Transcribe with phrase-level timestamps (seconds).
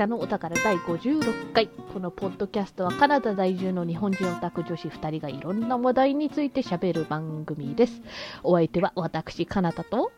[0.00, 1.68] 北のお宝第56回。
[1.92, 8.00] このポッドキャストはカナダ在住の日本人オタク女子2人がいろんな話題について喋る番組です。
[8.42, 10.10] お相手は私カナダと。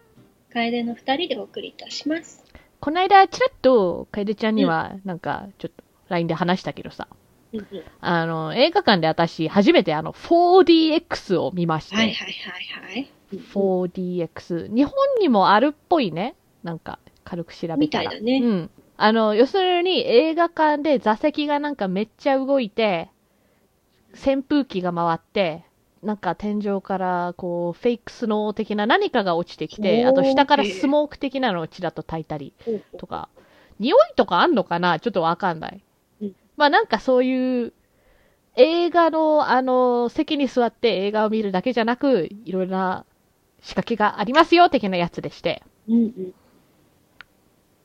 [0.53, 2.45] 楓の二人でお送りいたします。
[2.79, 7.09] この間ちらっと楓ちゃんにはなんかちょっと LINE で話したけどさ。
[7.53, 7.67] うんうん。
[8.01, 12.33] あの映画館で私初めてあの 4DX を見まして、はいはい
[12.85, 13.11] はいはい。
[13.33, 16.37] 4DX 日本にもあるっぽいね。
[16.63, 17.77] なんか軽く調べたら。
[17.79, 18.41] みたいだね。
[18.45, 18.71] うん
[19.03, 23.11] あの要するに映画館で座席がなんかめっちゃ動いて
[24.15, 25.65] 扇風機が回って
[26.03, 32.55] なんか天井からこうフェイクスノー的な何かが落ちてきてあと下からスモーク的なのをちらっと焚いたり
[32.99, 33.29] とか。
[33.81, 35.01] 匂いとかあんのかな？
[35.01, 35.83] ちょっとわかんない、
[36.21, 36.37] うん。
[36.57, 37.73] まあなんかそういう
[38.55, 43.07] 映画のあの席に座って映画を見るだけじゃなくいろいろな
[43.61, 45.65] 仕掛けがありますよ的なやつでして。
[45.89, 46.35] うんうん。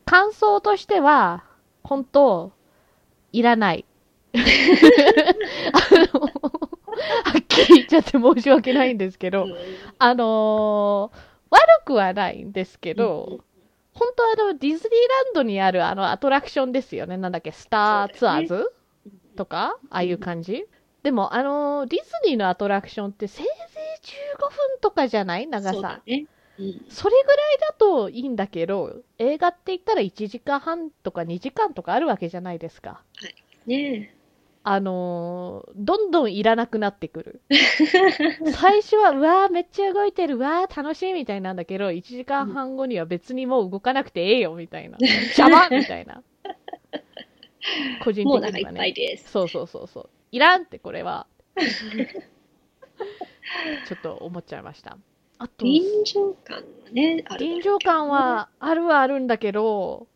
[0.08, 1.44] 感想としては
[1.84, 2.52] 本当
[3.32, 3.86] いらない。
[4.34, 4.40] あ
[6.14, 6.30] のは
[7.40, 9.56] っきり言っちゃって申し訳ないんですけど、うん。
[10.00, 13.40] あのー悪くはないんですけど、
[13.94, 14.80] 本当はあのディズニー
[15.26, 17.16] ランドにあるあのアトラクションですよね。
[17.16, 18.74] なんだっけ、スターツアーそズ
[19.38, 20.66] とか、ああいう感じ。
[21.04, 24.06] でも、あのーディズニーのアトラクションってせいぜい
[24.36, 24.50] 15分
[24.82, 25.48] とかじゃない？
[25.48, 26.02] 長そうださ。
[26.06, 26.26] ね。
[26.60, 26.86] うん。
[26.90, 33.04] それぐらいだといいんだけど、映画って言ったら1時間半とか2時間とかあるわけじゃないですか。
[33.66, 34.14] ね
[34.70, 37.42] あのーどんどんいらなくなってくる。
[38.54, 44.98] 最初は、うわー、めっちゃ動いてる、うわー、楽しいみたいなんだけど、1時間半後には別にもう動かなくてええよ、みたいな。
[45.38, 46.22] 邪魔みたいな。
[48.04, 48.14] 個え。
[48.14, 48.42] 人。
[48.42, 49.32] 的にはねいです。
[49.32, 50.10] そうそうそうそう。
[50.32, 51.28] いらんって、これは。
[53.88, 54.98] ちょっと思っちゃいました。
[55.40, 60.08] あと、臨場感はね、ある臨場感はあるはあるんだけど、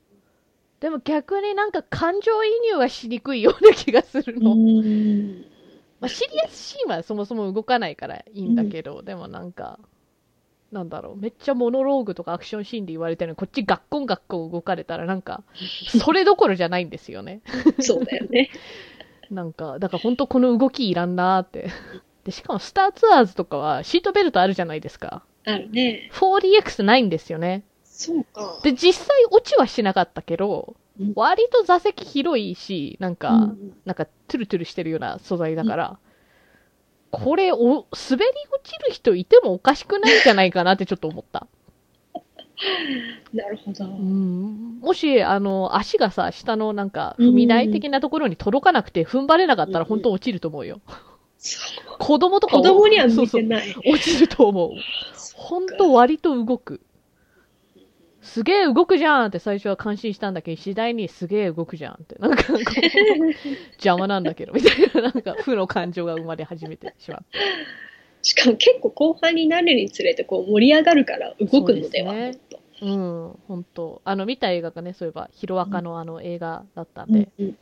[0.80, 4.55] でも逆になんか感情移入はしにくいような気がするうの。
[4.55, 5.45] ん。
[5.99, 9.80] まあ、シリアスシーンはそもそも動かないからいいんだけど、でもなんか、
[10.71, 15.43] なんだろう、めっちゃモノローグとかアクションシーンで言われてるのに、こっちガッコンガッコン動かれたらなんか、
[15.87, 17.42] それどころじゃないんですよね。
[17.80, 18.49] そうだよね。
[19.30, 21.70] なんか、だから本当この動きいらんなーって。
[22.23, 25.23] で、しかもスターツアーズとかはシートベルトあるじゃないですか。
[25.45, 26.11] あるね。
[26.14, 27.64] 4DX ないんですよね。
[27.83, 28.59] そうか。
[28.64, 35.98] で、実際落ちはしなかったけどうん、割と座席広いし、なんか、うんなんかトゥルトゥルしてるような素材だから、
[37.11, 41.48] これお、滑り落ちる人いてもおかしくないんじゃないかなってちょっと思った。
[43.33, 43.86] なるほど。
[43.86, 50.80] うん、もし、あの、足がさ、下のなんか、踏み台的なところに届かなくて踏ん張れなかったらうん本当落ちると思うよ。
[50.87, 51.11] そう
[52.00, 53.76] 子供とか子供にはそうそう見てない。
[53.86, 54.72] 落ちると思う。
[55.16, 56.82] そう本当割と動く。
[58.22, 62.16] すげえ動くじゃんって最初は感心したんだけど、次第にすげえ動くじゃんって。
[62.20, 62.44] なんか
[63.74, 67.26] 邪魔なんだけど、みたいな、なんか負の感情が生まれ始めてしまう。
[68.22, 72.38] しかも結構後半になるにつれてこう盛り上がるから動くのではね。
[72.84, 77.58] うん、本当あの、見た映画がね、そういえば、ヒロアカのあの映画だったんうんで、うん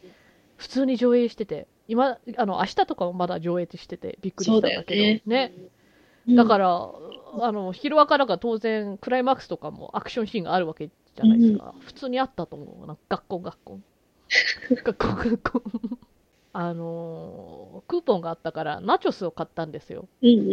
[0.57, 5.21] 普通に上映してて、今、あの、明日とかもまだ上映してて、びっくりしたんだけど、ね。
[5.25, 5.53] ね。
[6.27, 6.91] うんだから、
[7.41, 11.73] あの、ヒロアカだから当然、クライマックスとかもアクションシーンがあるわけじゃないですか。
[11.79, 12.87] 普通にあったと思う。
[12.87, 13.79] な学校学校。
[14.69, 15.63] 学校学校。
[16.53, 20.07] あのークーポンがあったから、ナチョスを買ったんですよ。
[20.21, 20.43] うんうんう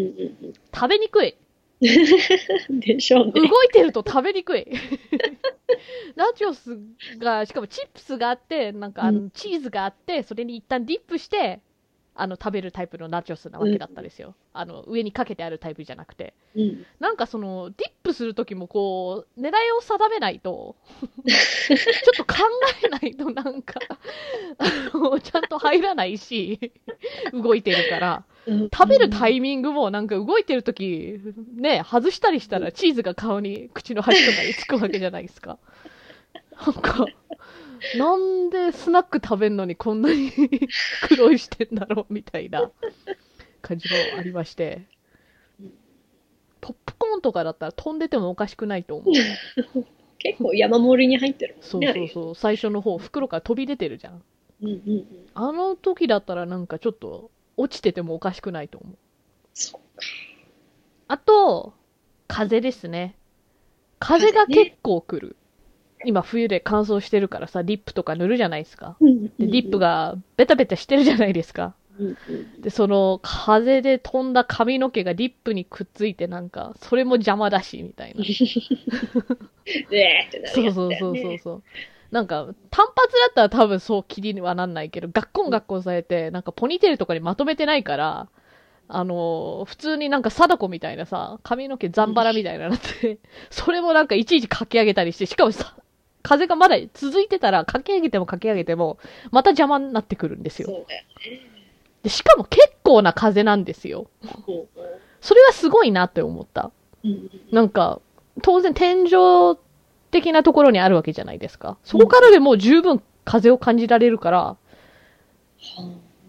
[0.49, 1.37] ん食べにくい。
[1.81, 2.81] うん。
[2.81, 3.33] でしょうね。
[3.33, 4.67] 動いてると食べにくい。
[6.17, 6.79] ナチョス
[7.19, 11.61] が、しかもチップスがあって、なんかあうのチーズがあって、それに一旦ディップして、
[12.16, 14.34] あの食べるタイプのナチョスなわけだったですよ。
[14.53, 16.34] あの上にかけてあるタイプじゃなくて。
[16.54, 16.87] うん。
[16.99, 20.77] なんかその、ディップするときもこう、狙いを定めないと、
[21.27, 22.38] ちょっと考
[22.84, 23.75] えないとなんか、
[24.59, 26.72] あの、ちゃんと入らないし、
[27.32, 31.19] 動いてるから、うん食べるタイミングもなんか動いてるとき、
[31.56, 35.59] ね、外したりしたらチーズが顔に、口の端とかにつくわけじゃないですか。
[36.65, 37.07] なんか、
[37.97, 40.31] なんでスナック食べんのにこんなに
[41.09, 42.71] 苦労してんだろうみたいな
[43.63, 44.87] 感じもありまして。
[46.61, 49.15] ポップコーンとかだったら飛んでてもおかしくないと思う。
[50.19, 51.61] 結構山盛りに入ってるね。
[51.61, 52.34] そうそうそう。
[52.34, 54.25] 最初の方、袋から飛び出てるじゃん。
[54.63, 55.07] うんうんうん。
[55.34, 58.97] あの時だったらなんかちょっと落ちててもおかしくないと思う。
[59.55, 60.03] そうか。
[61.09, 61.75] あと、
[62.27, 63.17] 風ですね。
[64.01, 65.37] 風が結構来る。
[66.04, 68.97] 今冬で乾燥してるからさ、リップとか塗るじゃないですか。
[69.39, 71.75] で、リップがベタベタしてるじゃないですか。
[72.63, 78.27] で、その風で飛んだ髪の毛がリップにくっついてなんか、それも邪魔だし、みたいな。
[79.91, 80.72] でーってなるそう。
[80.72, 81.63] そうそうそうそう。
[82.10, 88.28] なんか、単発だったら多分そう気にはなんないけど、学校学校されて、なんかポニーテールとかにまとめてないから、
[88.89, 93.19] あのー普通になんか貞子みたいなさ、髪の毛ザンバラみたいなのなって、
[93.51, 95.77] それもなんかいちいちかき上げたりして、しかもさ、
[96.27, 98.99] 風がまだ続いてたら、かき上げてもかき上げても、
[99.31, 100.84] また邪魔になってくるんですよ。
[102.03, 104.09] でしかも結構な風なんですよ。
[105.21, 106.73] それはすごいなって思った。
[107.53, 108.01] なんか、
[108.43, 109.57] 当然天井
[110.11, 111.78] 的なところにあるわけじゃないですか。
[111.84, 114.57] そこからでも十分風を感じられるから、は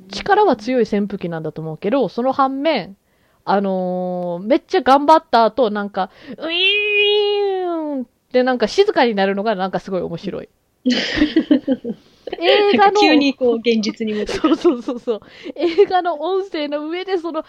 [0.09, 2.95] 力は強い扇風機なんだと思うけど、その反面、
[3.45, 8.05] あのーめっちゃ頑張った後、なんか、ウィーンっ
[8.37, 10.49] てなんか静かになるのがなんかすごい面白い。
[12.39, 14.39] 映画の、急にこう現実に戻る。
[14.39, 15.21] そうそうそうそう。
[15.55, 17.47] 映画の音声の上でその、ウィーン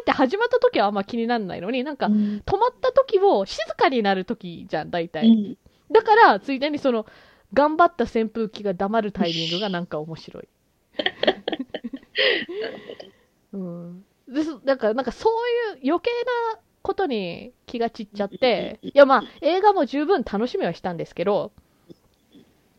[0.00, 5.28] って始まった時はあんま気にならないのに、なんか、うん止まった時を静かになる時じゃん、大体。
[5.28, 5.56] うん
[5.90, 7.04] だから、ついでにその、
[7.52, 10.48] 頑張った扇風機が黙るタイミングがなんか面白い。
[13.52, 14.04] うん。
[14.26, 16.10] ですだから、なんかそういう余計
[16.54, 21.52] なことに気が散っちゃって、いやまあ、映画も十分楽しみはしたんですけど、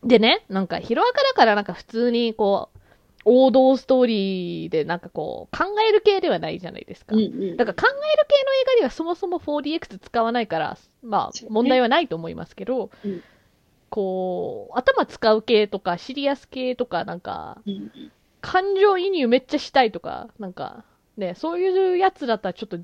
[0.04, 2.78] でね、なんか、ヒロアカだからなんか普通にこう、
[3.24, 7.16] 王道ストーリーでなんかこう、考える系ではないじゃないですか。
[7.16, 7.56] うんうん。
[7.56, 13.22] だから考える系の映画にはそもそも 4DX 使わないから、まあ問題はないと思いますけど、うん。
[13.88, 17.62] こう、頭使う系とかシリアス系とかなんか、
[18.42, 20.84] 感情移入めっちゃしたいとか、なんか、
[21.16, 22.78] ね、そういうやつだったらちょっと、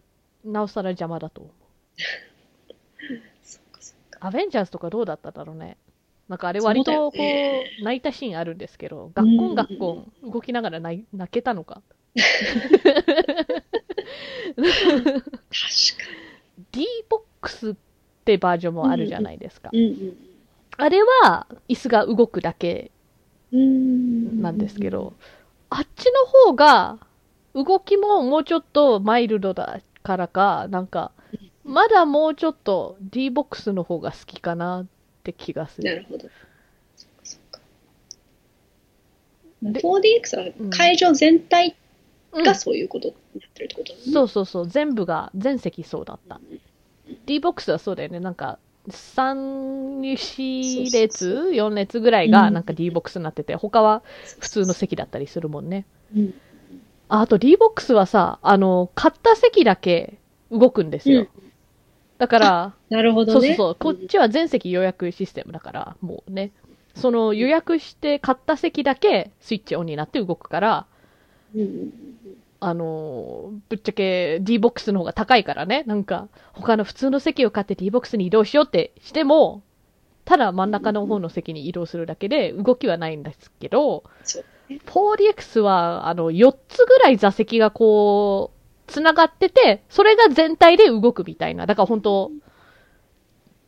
[0.44, 1.52] なおさら邪魔だと思う。
[3.42, 4.26] そっかそっか。
[4.26, 5.76] アベンジャーズとかどうだっただろうね。
[6.28, 11.82] なんかあれ割とこそう泣いたシーンあるんですけど、うん学校学校動きながら泣い泣けたのか。
[12.14, 12.32] 確か
[16.72, 17.74] D ボックスっ
[18.24, 19.70] てバージョンもあるじゃないですか。
[19.72, 19.92] に。
[19.92, 20.30] うん
[20.76, 22.90] あれは椅子が動くだけ
[23.52, 25.12] なんですけど、
[25.68, 26.98] あっちの方が
[27.54, 31.12] 動きももうちょっとマイルドだからか、なんか、
[31.64, 34.86] まだもうちょっと D ボックスの方が好きかなっ
[35.22, 35.88] て気がする。
[35.88, 36.28] なるほど。
[36.96, 37.60] そっかそっか。
[39.62, 41.76] で 4DX はうん会場全体
[42.32, 46.40] うんがそういうことになってるってことだねそうそうそう、全部が、全席そうだった。
[47.26, 48.58] D ボックスはそうだよね、なんか、
[48.88, 54.02] 3、4列そう ?4 列ぐらいがうんなんか D ボックスになってて、他は
[54.38, 55.86] 普通の席だったりするもんね。
[56.16, 56.34] うん
[57.10, 60.18] ああと D ボックスはさ、あの、買った席だけ
[60.50, 61.22] 動くんですよ。
[61.22, 61.28] うん。
[62.18, 63.48] だから、なるほどね。
[63.48, 66.52] そうそうこっちは全席予約システムだから、もうね、
[66.94, 70.86] その予約して買った席だけスイッチオンになって動くから、
[71.54, 71.60] うん。
[71.60, 71.92] うん
[72.62, 79.62] あのーぶっちゃけ D ボックスの方が高いからね、なんか、他の普通の席を買って D ボックスに移動しようってしても、
[80.24, 84.44] ただ真ん中の方の席に移動するだけで動きはないんですけど、そう
[84.78, 91.66] 4DX は、あの、4つぐらい座席がこう、つながってて、それが全体で動くみたいな。
[91.66, 92.30] だから本当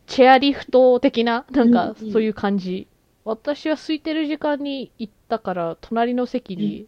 [0.07, 2.89] チェアリフト的な、なんかそういう感じ。
[3.25, 6.87] 私は空いてる時間に行ったから、隣の席に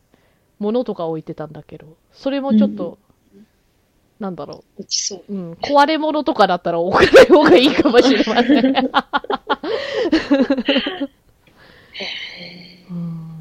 [0.58, 2.99] 物とか置いてたんだけど、それもちょっと、
[4.19, 5.25] なんだろ落ちそう。
[5.28, 8.75] う、うん、壊れ物とかだったら置かない方がいいかもしれません。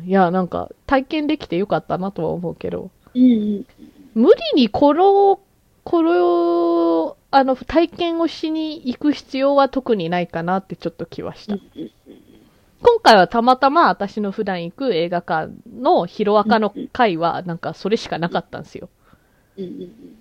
[0.04, 3.66] うんいや、なんか、体験できてよかったなとは思うけど、うんうん。
[4.14, 5.40] 無理にこの、
[5.84, 11.56] この、あの、体験をしに行く必要は特にないかなってちょっと気はした。
[11.56, 18.90] 今回はたまたま私の普段行く映画館のヒロアカの回はなんかそれしかなかったんですよ。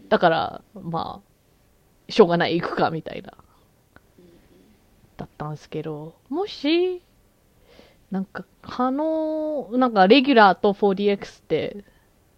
[0.08, 3.34] だから、まあ、しょうがない、行くか、みたいな。
[5.16, 7.02] だったんですけど、もし、
[8.12, 11.82] なんか、可能、なんか、レギュラーと 4DX って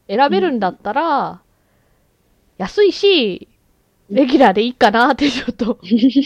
[0.08, 1.42] 選べるんだったら、
[2.58, 3.48] 安いし、
[4.08, 5.80] レギュラーでいいかなってちょっと、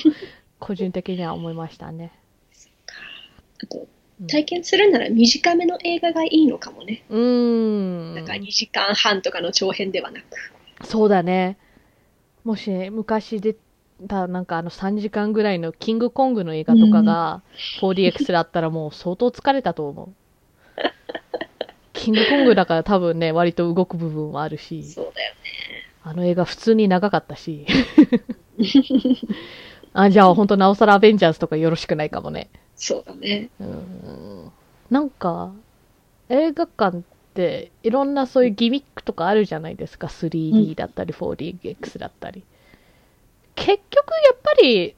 [0.61, 2.12] 個人的には思いましたね。
[3.62, 3.78] あと、
[4.21, 7.05] うん体験するなら短めの映画がいいのかもね。
[7.09, 8.14] うーん。
[8.17, 10.85] なんか2時間半とかの長編ではなく。
[10.85, 11.57] そうだね。
[12.43, 13.55] もし、昔出
[14.07, 17.43] た、なんかあの3時間ぐらいのキングコングの映画とかが
[17.81, 20.09] 4DX だったらもう相当疲れたと思う。
[21.93, 25.40] キングコングだから多分ね、割と動く部分もあるし、そうだよね。
[26.05, 27.67] あの映画普通に長かったし。
[29.93, 32.49] あ、じゃあ本当なおさらアベンジャーズとかよろしくないかもね。
[32.76, 33.50] そうだね。
[33.61, 34.52] うん
[34.90, 35.52] なんか、
[36.31, 37.00] 映画館っ
[37.35, 40.07] ていろんなそういうギミックとかあるじゃないですか。
[40.07, 42.43] 3D だったり 4DX だったり。
[43.59, 44.95] 結局やっぱり、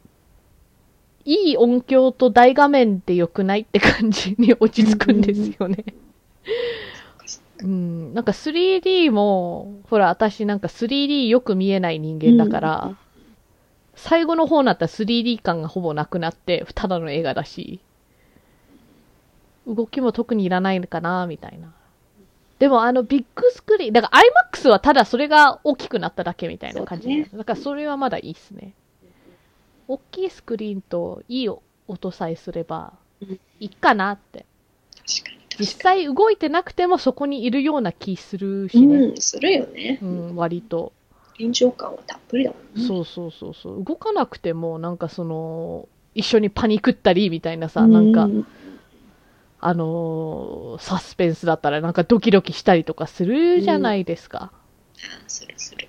[1.24, 5.84] いい音響と大画面で良くないって感じに落ち着くんですよね。
[7.62, 12.96] うん、なんか 3D も、ほら、私なんか 3D よく見えない人間だから、
[13.94, 17.80] 最後の方になったら 3D 感がほぼなくなって、ただの映画だし、
[19.66, 21.72] 動きも特にいらないのかな、みたいな。
[22.60, 24.20] でもあのビッグスクリーン、だから
[24.52, 28.74] IMAX はただそれが大きくなっただけみたいな感じそうだねだからそれはまだいいっすね。
[29.88, 31.48] 大きいスクリーンといい
[31.88, 34.44] 音さえすればうんいいかなって。
[35.58, 35.82] 実。
[35.82, 38.96] 際動いてなくてもそこにいるような気するしね。
[38.96, 39.98] うん、するよね。
[40.02, 40.92] うん、割と。
[41.38, 42.86] 臨場感はたっぷりだもんね。
[42.86, 43.82] そうそうそうそう。
[43.82, 48.46] 動かなくても、なんかその、一緒にパニクったりみたいなさ、なんか、う
[49.60, 54.52] あのーサスペンスだったらなんかドキドキしたりとかするじゃないですか。
[54.52, 54.60] あ
[55.26, 55.88] するする。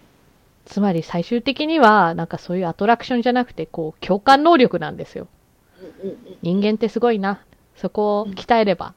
[0.66, 5.28] つまり最終的には、なんかそういうアトラクションじゃなくて、こう、共感能力なんですよ。
[6.04, 7.44] うんうん人間ってすごいな。
[7.76, 8.94] そこを鍛えれば、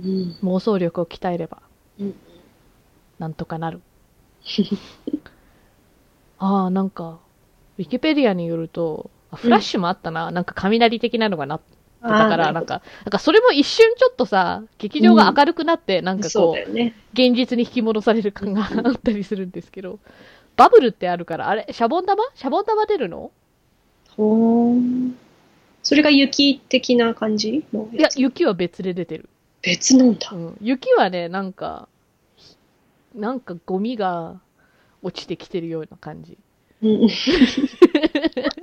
[0.00, 0.36] うん。
[0.42, 1.62] 妄想力を鍛えれば、
[2.00, 2.14] うん
[3.18, 3.80] なんとかなる。
[6.38, 7.18] ああ、なんか、
[7.78, 10.30] ウィキペディアによると、あフラッシュもあったな。
[10.30, 11.60] なんか雷的なのがな
[12.00, 16.94] ってたから、なんか、なんかそれも一瞬ちょっとさ、劇場が明るくなって、なんかこうね。
[17.14, 19.98] 現実に引き戻される感が あったりするんですけど、
[20.56, 22.22] バブルってあるから、あれ、シャボン玉？
[22.34, 23.30] シャボン玉出るの？
[24.16, 25.16] ほーん。
[25.82, 27.64] それが雪的な感じ？
[27.72, 29.28] のいや、雪は別で出てる。
[29.62, 30.36] 別なんだう。
[30.36, 31.88] ん、雪はね、なんか、
[33.14, 34.40] なんかゴミが
[35.02, 36.36] 落ちてきてるような感じ。
[36.82, 37.08] うん。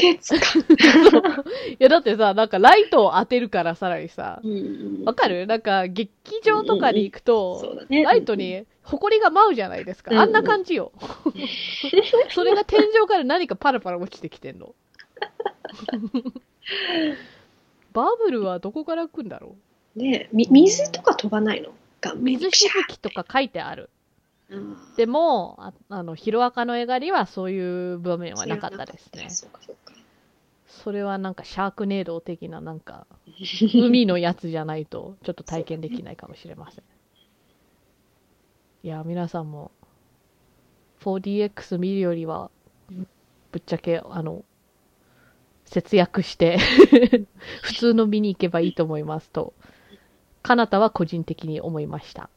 [0.00, 1.44] 不潔か。
[1.70, 5.46] いや、だってさ、なんかライトを当てるからさらにさ、うんわかる？
[5.46, 6.10] なんか劇
[6.44, 8.02] 場とかに行くと、ね。
[8.02, 10.10] ライトに埃が舞うじゃないですか。
[10.12, 10.92] うんあんな感じよ。
[12.30, 14.74] それが天井から何かパラパラ落ちてきてんの。
[17.92, 19.56] バブルはどこから来るんだろ
[19.96, 21.70] ねみ水とか飛ばないの？
[22.16, 23.90] 水しぶきとか書いてある。
[24.50, 29.28] うんでも、ああの、ヒロアカの映画にはそういう場面はなかったですね。
[30.66, 33.06] それはなんかシャークネード的ななんか、
[33.74, 36.84] 海のやつじゃないとちょっと体験できないかもしれません。
[38.82, 39.70] いや、皆さんも
[41.00, 42.50] 4DX 見るよりは、
[43.52, 44.44] ぶっちゃけ、あの、
[45.64, 46.58] 節約して
[47.62, 49.54] 普通の見に行けばいいと思いますと、
[50.42, 52.30] かなたは個人的に思いました。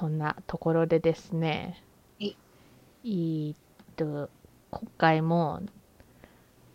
[0.00, 1.78] そんなところでですね、
[2.18, 2.36] はい
[3.04, 3.56] えーっ
[3.96, 4.30] と、
[4.70, 5.60] 今回も、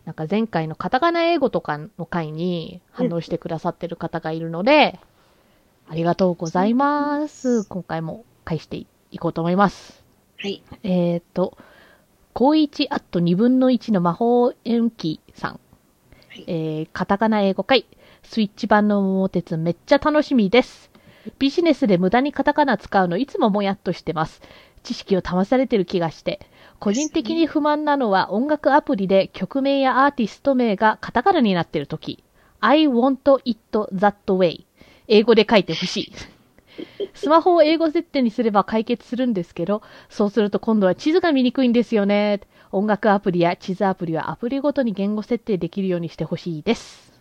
[0.04, 5.00] なんか前回のカタカナ英語とかの回に反応してくださってる方がいるので、
[5.88, 7.64] ありがとうございます。
[7.64, 8.76] 今回も返して
[9.10, 10.04] いこうと思います。
[10.38, 10.62] はい。
[10.84, 11.58] えーっと、
[12.32, 15.50] 高一アット2分の1の魔法延期さん。
[16.28, 17.86] はいえー、カタカナ英語会、
[18.22, 20.92] スイッチ版の桃鉄めっちゃ楽しみです。
[21.38, 24.40] ビジネスで無駄にカタカナ使うのいつももやっとしてます。
[24.82, 26.40] 知識を試されてる気がして。
[26.78, 32.22] 個人的に不満なのは音楽アプリで曲名やアーティスト名がカタカナになってるとき。
[32.60, 33.58] I want it
[33.92, 34.64] that way.
[35.08, 36.12] 英語で書いてほしい。
[37.14, 42.40] スマホを英語設定にすれば解決するんですけど、そうすると今度は地図が見にくいんですよね。
[42.72, 47.12] 音楽アプリや地図アプリはアプリごとに言語設定できるようにしてほしいです。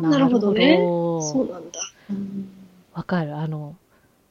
[0.00, 0.78] なるほどね。
[0.78, 1.80] そうなんだ。
[2.10, 2.59] うん
[3.00, 3.76] わかるあの、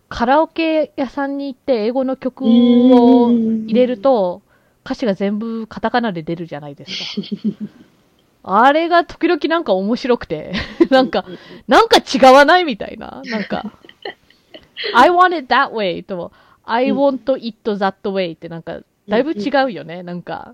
[0.09, 4.43] カラオケ屋さんに行って英語の曲を入れると、
[4.85, 7.57] 歌詞が全部カタカナで出るじゃないですか。
[8.61, 10.53] あれが時々なんか面白くて、
[10.91, 11.25] なんか、
[11.67, 13.23] なんか違わないみたいな。
[13.25, 13.73] なんか、
[14.93, 16.31] I want it that way と、
[16.63, 20.03] I want it that way ってなんか、だいぶ違うよね。
[20.03, 20.53] なんか、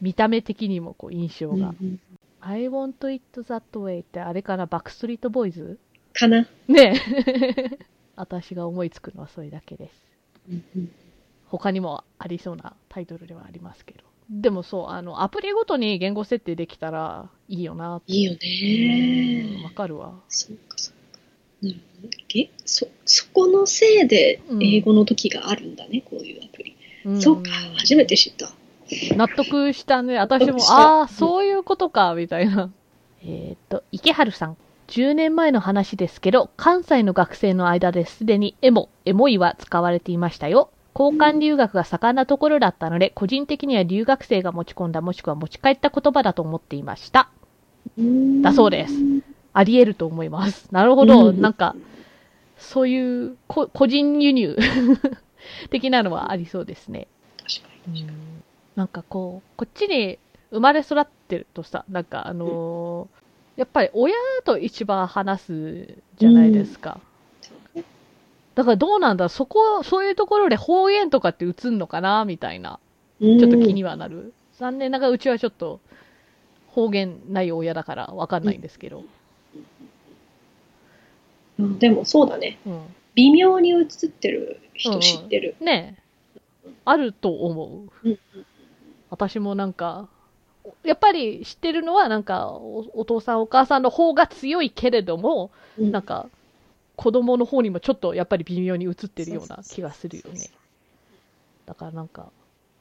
[0.00, 1.74] 見た目的にもこう印象が。
[1.80, 2.00] うん
[2.46, 4.66] I want it that way ってあれかな？
[4.66, 5.78] バックストリートボーイズ
[6.14, 6.48] かな。
[6.68, 7.78] ねえ。
[8.16, 9.94] 私が思いつくのはそれだけです。
[10.48, 10.90] うん
[11.46, 14.00] 他にもありそうなタイトルではありますけど。
[14.30, 18.00] でもそう、あの、アプリごとに言語設定できたらいいよな。
[18.06, 19.74] いいようんわね。
[19.74, 20.14] かるわ。
[20.28, 21.20] そうかそうか。
[21.62, 26.76] なるほどそ、そこのせいで英語の時があるんだね、こういうアプリ。
[27.04, 28.50] うんそうか、初めて知った。
[29.14, 30.18] 納得したね。
[30.18, 32.72] 私も、ああ、そういうことか、みたいな。
[33.22, 34.56] えーっと、池春さん。
[34.94, 40.70] 10年前の話ですけど、関西の学生の間ですでにエモ、エモいは使われていましたよ。
[40.96, 47.28] 交換留学が盛んなところだったので、個人的には留学生が持ち込んだもしくは持ち帰った言葉だと思っていました。
[48.42, 48.94] だそうです
[49.52, 50.68] あり得ると思います。
[50.70, 51.30] なるほど。
[51.30, 51.74] うんなんか、
[52.56, 54.56] そういうこ個人輸入
[55.70, 57.08] 的なのはありそうですね。
[58.76, 60.20] なんかこう、こっちに
[60.52, 63.23] 生まれ育ってるとさ、なんかあのー
[63.56, 67.00] やっぱり親と一番話すじゃないですか。
[67.40, 67.84] そうね
[68.54, 72.78] だからどうなんだそこ、そういうところで方言とかって映んのかなみたいな。
[73.20, 74.32] ちちょっと気にはなる。
[74.58, 75.80] 残念ながらうちはちょっと
[76.68, 79.04] 方言ない親だからわかんないんですけど。
[81.58, 82.58] うんでもそうだね。
[82.66, 82.80] うん。
[83.14, 85.54] 微妙に映ってる人知ってる。
[85.60, 85.96] ね
[86.66, 86.70] え。
[86.84, 88.08] あると思う。
[88.08, 88.18] うん
[89.10, 90.08] 私もなんか、
[90.82, 96.26] やっぱり知ってるのはなんかおお父さんお母さんの方が強いけれども、うんなんか
[96.96, 100.48] 子供の方にもちょっとやっぱり微妙に映ってるような気がするよね。
[101.66, 102.30] だからなんか、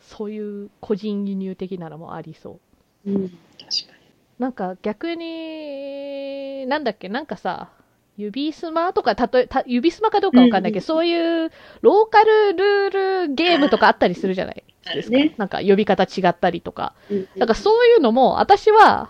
[0.02, 2.60] そういう個人輸入的なのもありそ
[3.06, 3.12] う。
[3.12, 3.94] うん、確か
[4.40, 7.70] なんか逆に、なんだっけ、なんかさ、
[8.18, 11.52] 指スマとか、たとえ、た指スマかどうかわかんないけど、うんうんそういう
[11.82, 14.64] ローカルルールゲームとかあったりするじゃない？
[14.94, 15.18] ですか。
[15.18, 16.94] ねなんか呼び方違ったりとか。
[17.10, 17.18] に。
[17.18, 19.10] うんだからそういうのも、私は、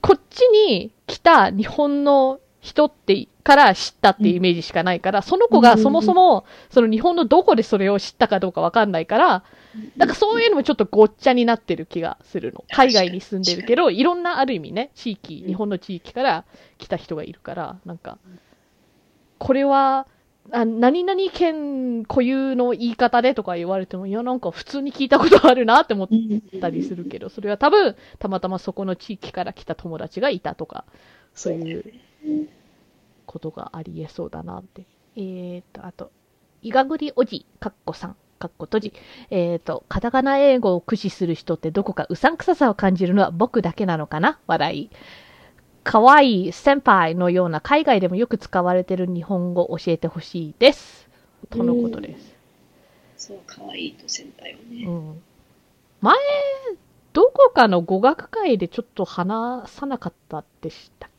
[0.00, 9.44] こっちに来た日本の人って、から知ったっていうイメージしかないから、その子がそもそも、その日本のどこでそれを知ったかどうかわかんないから、
[9.98, 12.64] なんかそういうのもちょっとごっちゃになってる気がするの。
[12.70, 15.46] 海外に住んでるけど、いろんなある意味ね、地域、うん。
[15.48, 16.46] 日本の地域から
[16.78, 18.16] 来た人がいるから、なんか、
[19.36, 20.06] これは、
[20.50, 30.86] あ何々県固有の言い方でとか言われても、いや、なんか普通に聞いたことあるなって思っうんたりするけど、それは多分、たまたまそこの地域から来た友達がいたとか、
[31.34, 32.00] そういううん
[33.26, 34.84] ことがありえそうだなって。
[35.16, 36.10] えーと、あと、
[36.62, 38.92] いがぐりおじ、かっこさん、かっこ閉じ。
[39.30, 44.38] えーと、カタカナ英語を駆使する人ってどこかうさんくささを感じるのは僕だけなのかな？
[44.46, 44.90] 笑い。
[45.84, 51.08] かわいい先輩のような海外でもよく使われてる日本語を教えてほしいです。
[51.50, 52.34] とのことです。
[53.28, 54.86] そう、可愛いと先輩はね。
[54.86, 55.22] うん。
[56.00, 56.16] 前、
[57.12, 61.13] どこかの語学会でちょっと話さなかったでしたっけ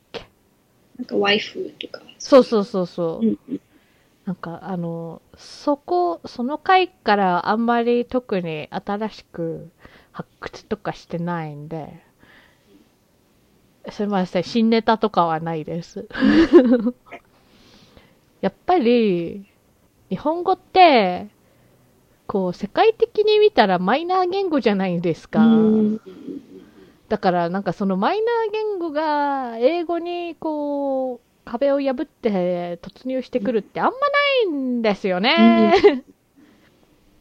[0.97, 2.01] なんかワイフとか。
[2.19, 3.25] そうそうそうそう。
[3.25, 3.61] うんうん。
[4.25, 9.69] なんか、あの、そこ、その回からあんまり特に新しく
[10.11, 12.01] 発掘とかしてないんで、
[13.91, 16.07] すみません、新ネタとかはないです。
[18.41, 19.45] やっぱり、
[20.09, 21.27] 日本語って、
[22.25, 25.45] こう、世界的に見たらマイナー言語じゃないですか。
[25.45, 25.99] うん
[27.15, 33.97] だからなんかそのマイナー言語が英語にこう壁を破って突入してくるってあんまな
[34.43, 36.03] いんですよね。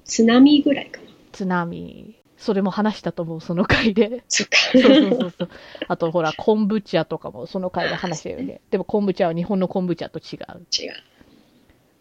[0.05, 1.07] 津波ぐらいかな。
[1.31, 2.17] 津波。
[2.37, 4.25] それも話したと思う、その回で。
[4.27, 4.57] そっか。
[4.73, 5.49] そうそうそうそう。
[5.87, 8.63] あとほら、昆布茶とかもその回で話したよね。
[8.73, 10.67] でも昆布茶は日本の昆布茶と違う。
[10.77, 10.93] 違う。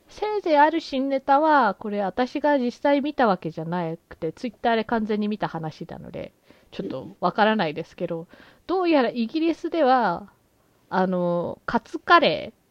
[0.10, 6.34] せいぜいある新ネタは、これ私が実際見たわけじゃなくて、ツイッターで完全に見た話なので、
[6.73, 8.27] ちょっとわからないですけど、
[8.67, 10.31] どうやらイギリスでは、
[10.89, 12.63] あの、カツカレー、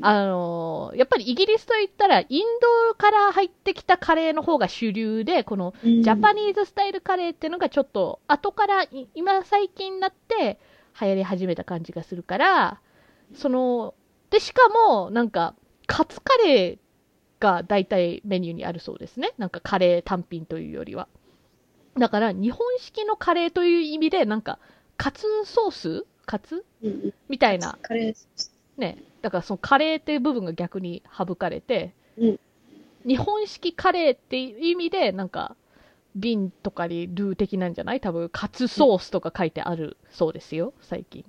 [0.00, 2.44] あの、やっぱりイギリスといったら、イン
[2.88, 6.02] ドから入ってきたカレーの方が主流で、このうん。
[6.02, 10.58] ジャパニーズスタイルカレーっていうのがちょっと後からい今最近になって
[11.00, 12.80] 流行り始めた感じがするから、
[13.34, 13.94] その、
[14.30, 15.54] で、しかもなんか
[15.86, 16.78] カツカレー
[17.40, 19.34] が大体メニューにあるそうですね。
[19.36, 21.08] なんかカレー単品というよりは。
[21.98, 24.58] だから日本式のカレーという意味でなんか
[24.96, 26.06] カツソース？
[26.26, 26.64] カツ？
[27.28, 27.78] みたいな。
[27.82, 28.14] カレー
[28.78, 29.02] ね。
[29.22, 32.40] だからそのカレーっていう部分が逆に省かれて、うん
[33.06, 35.56] 日本式カレーっていう意味で、なんか、
[36.16, 38.00] 瓶とかにルー的なんじゃない？
[38.00, 41.22] 多分、カツソースとか書いてあるそうですよ、最近。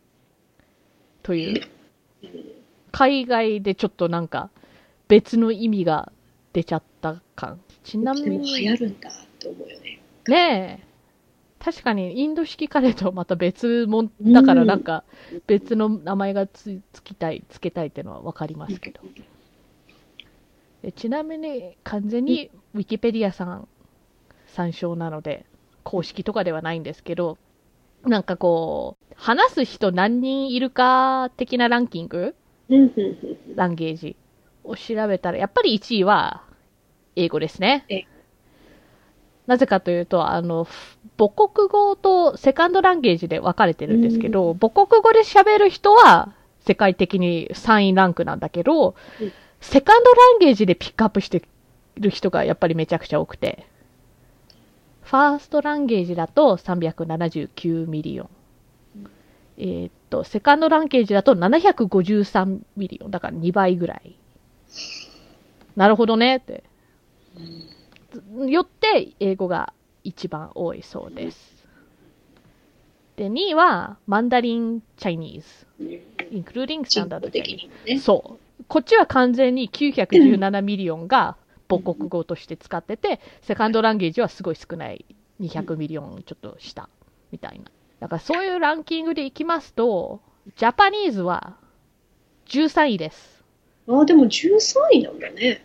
[1.21, 1.62] という。
[2.93, 4.51] 海外でちょっとなんか、
[5.10, 6.13] 別の意味が
[6.54, 7.60] 出ちゃった感。
[7.84, 9.99] ちなみでも流に、行るんだって思うよね。
[10.28, 10.86] ねえ。
[11.64, 15.04] 確かに、インド式カレーとはまた別もん、だからなんか、
[15.48, 19.02] 別の名前がつつきたい、つけたいっていうのはわかりますけど。
[20.84, 23.68] でちなみに、完全にウィキペディアさん
[24.48, 25.46] 参照なので、
[25.84, 27.40] 公式とかではないんですけど、
[28.04, 32.36] なんかこう、話す人何人いるか的なランキング？
[33.56, 34.15] language
[34.64, 36.44] を調べたら、やっぱり1位は
[37.16, 37.86] 英語ですね。
[37.90, 38.04] え。
[39.48, 40.68] なぜかというと、あの、
[41.18, 46.34] 母国語と second language で分かれてるんですけど、母国語で喋る人は
[46.66, 51.44] 世界的に3位ランクなんだけどうん、 second language でピックアップして
[51.96, 53.68] る人がやっぱりめちゃくちゃ多くて、
[55.04, 58.30] first language だと379 million。
[59.58, 63.12] えーっと、 second language だと753 million。
[63.12, 64.18] だから2倍ぐらい。
[65.78, 66.64] なるほどねって。
[67.38, 67.75] うん
[68.47, 69.73] よって英語が
[70.04, 71.56] 一番多いそうです。
[73.15, 77.99] で、2位は Mandarin Chinese、うん including standard 人口的にもね。
[77.99, 78.63] そう。
[78.67, 81.38] こっちは完全に917 million が
[81.69, 85.06] 母国語として使ってて、 second language はすごい少ない
[85.39, 86.89] 200 million ちょっと下
[87.32, 87.65] みたいな。
[87.99, 90.21] だからそういうランキングでいきますと、
[90.58, 91.58] Japanese は
[92.47, 93.43] 13位です。
[93.88, 95.63] ああ、でも13位なんだね。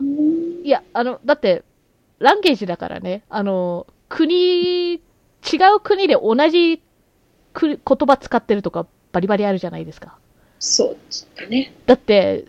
[0.00, 1.64] うんいや、あの、だって、
[2.18, 4.98] language だからね、あの、国、違
[5.76, 6.82] う国で同じ
[7.52, 10.18] く言葉使ってるとかバリバリあるじゃないですか。
[10.58, 10.96] そう
[11.36, 11.72] だね。
[11.86, 12.46] だって、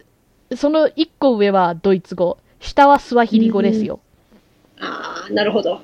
[0.55, 4.01] その一個上はドイツ語、下はスワヒリ語ですよ。
[4.79, 5.81] ああ、なるほど。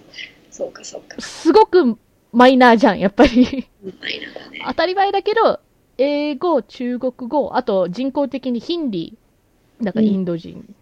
[0.51, 1.21] そうか、そうか。
[1.21, 1.97] すごく
[2.33, 3.67] マイナーじゃん、やっぱり。
[4.01, 4.63] マイナーだね。
[4.67, 5.59] 当たり前だけど、
[5.97, 10.75] 英語、中国語、あと人工的にヒンディー、なんかインド人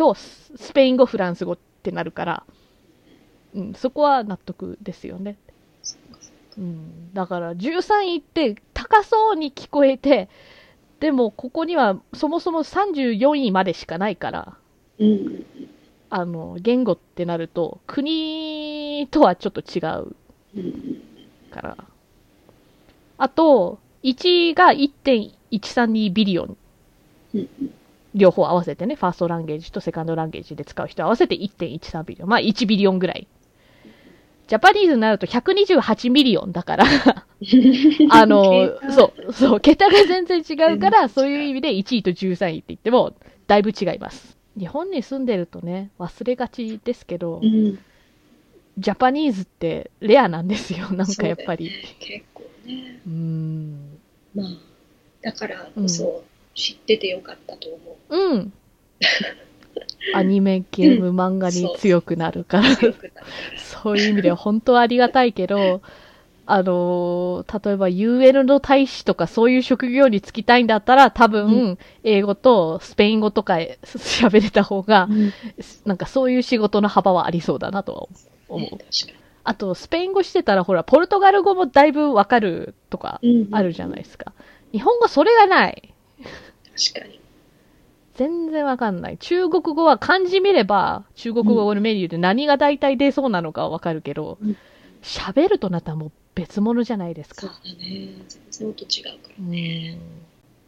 [0.00, 2.44] とススペイン語、フランス語ってなるから、
[3.54, 5.36] うん、そこは納得ですよね。
[5.82, 5.98] そ
[6.56, 10.30] うん、だから13位って高そうに聞こえて、
[11.00, 14.56] でもここにはそもそも34位までしかないから、
[14.98, 15.44] うん。
[16.08, 20.16] あの、言語ってなると、国とはちょっと違う
[20.56, 21.02] うん。
[21.50, 21.76] から。
[23.18, 26.56] あと、1が1.132 billion。
[28.14, 28.20] うん。
[28.20, 32.28] 両方合わせてね、 first language と second language で使う人合わせて1.13 billion。
[32.28, 33.26] まあ1 billion ぐらい。
[34.50, 36.84] Japanese になると128 million だから、
[38.10, 38.42] あの、
[38.90, 43.14] そう、そう、桁が全然違うから、そういう意味で1位と13位って言っても、
[43.46, 44.36] だいぶ違います。
[44.58, 47.78] 日本に住んでるとね、忘れがちですけどう、ん。
[48.76, 51.66] ジャパニーズってレアなんですよ、 なんかやっぱり。
[51.66, 51.70] ね
[52.00, 53.00] 結構ね。
[53.06, 53.98] うーん。
[54.34, 54.46] まあ、
[55.22, 56.24] だからこそ
[56.60, 58.16] 知っててよかったと思う。
[58.16, 58.52] うん。
[60.14, 63.26] アニメ、ゲーム、漫画に強くなるから、強くなるから。
[63.56, 65.80] そういう意味では本当はありがたいけど、
[66.46, 75.32] あのー例えば UN の大使とかそういう職業に就きたいんだったら、多分、う英語とスペイン語とか 喋れた方が、うん
[75.84, 78.06] なんかそういう仕事の幅はありそうだなとは
[78.48, 78.76] 思う。
[78.76, 78.84] ね
[79.42, 83.20] あと、スペイン語してたら、ほら、ポルトガル語もだいぶわかるとか
[83.52, 84.32] あるじゃないですか。
[84.72, 85.94] 日本語それがない。
[86.80, 87.20] 確かに。
[88.14, 89.18] 全然わかんない。
[89.18, 94.56] 中国語は漢字見れば、中国語のメニューで何が大体出そうなのかわかるけどうん、
[95.02, 97.60] 喋、るとなったらもう別物じゃないですそうか。
[97.64, 98.08] だね。
[98.28, 100.00] 全然音違うかうーん。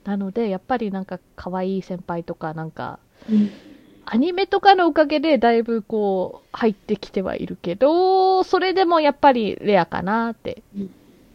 [0.04, 3.34] なので、やっぱりなんか可愛い先輩とか、なんか、ら。
[3.34, 3.50] うん。
[4.04, 10.90] アニメとかのおかげでだいぶこう、入ってきてはいるけど、それでもやっぱりレアかなってうん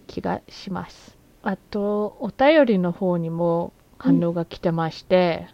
[0.07, 1.17] 気がします。
[1.43, 5.47] あと、お便りの方にも反応が来てまして、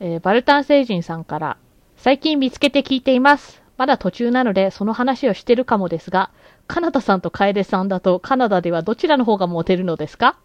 [0.00, 1.56] えーバルタン星人さんから、
[1.96, 3.62] 最近見つけて聞いています。
[3.76, 6.30] まだ途中なのでその話をしてるかもですが、
[6.66, 10.38] カナダさんとカエデさんだとカナダではどちらの方がモテるのですか？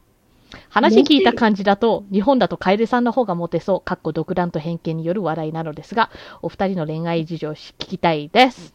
[0.69, 6.09] 話聞いた感じだと、日本だとカエデさんの方がモテそう、かっこ独断と偏見による話題なのですが、
[6.41, 8.73] お二人の恋愛事情を聞きたいです。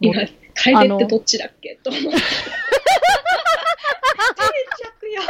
[0.00, 0.14] 今、
[0.54, 1.78] 楓ってどっちだっけ？
[1.82, 2.10] と思って。
[2.10, 2.16] 定
[5.00, 5.22] 着よ。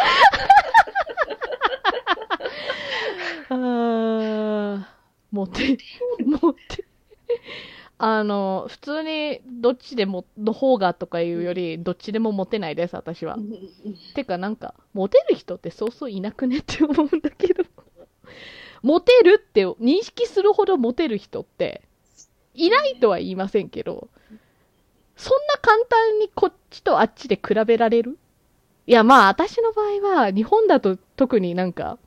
[3.49, 4.85] あー
[5.31, 5.79] モテ、
[6.25, 6.85] モテ。
[7.99, 13.39] あの、普通にどっちでも、の方がとかいうより、どっちでもモテないです、私は。
[14.15, 17.65] てかなんか、モテる人ってそうそういなくねって思うんだけど。
[18.83, 21.83] モテるって認識するほどモテる人って、
[22.55, 24.09] いないとは言いませんけど、
[25.17, 28.19] そんな簡単にこっちとあっちで比べられる？
[28.87, 31.99] いや、まあ、私の場合は、日本だと特になんか、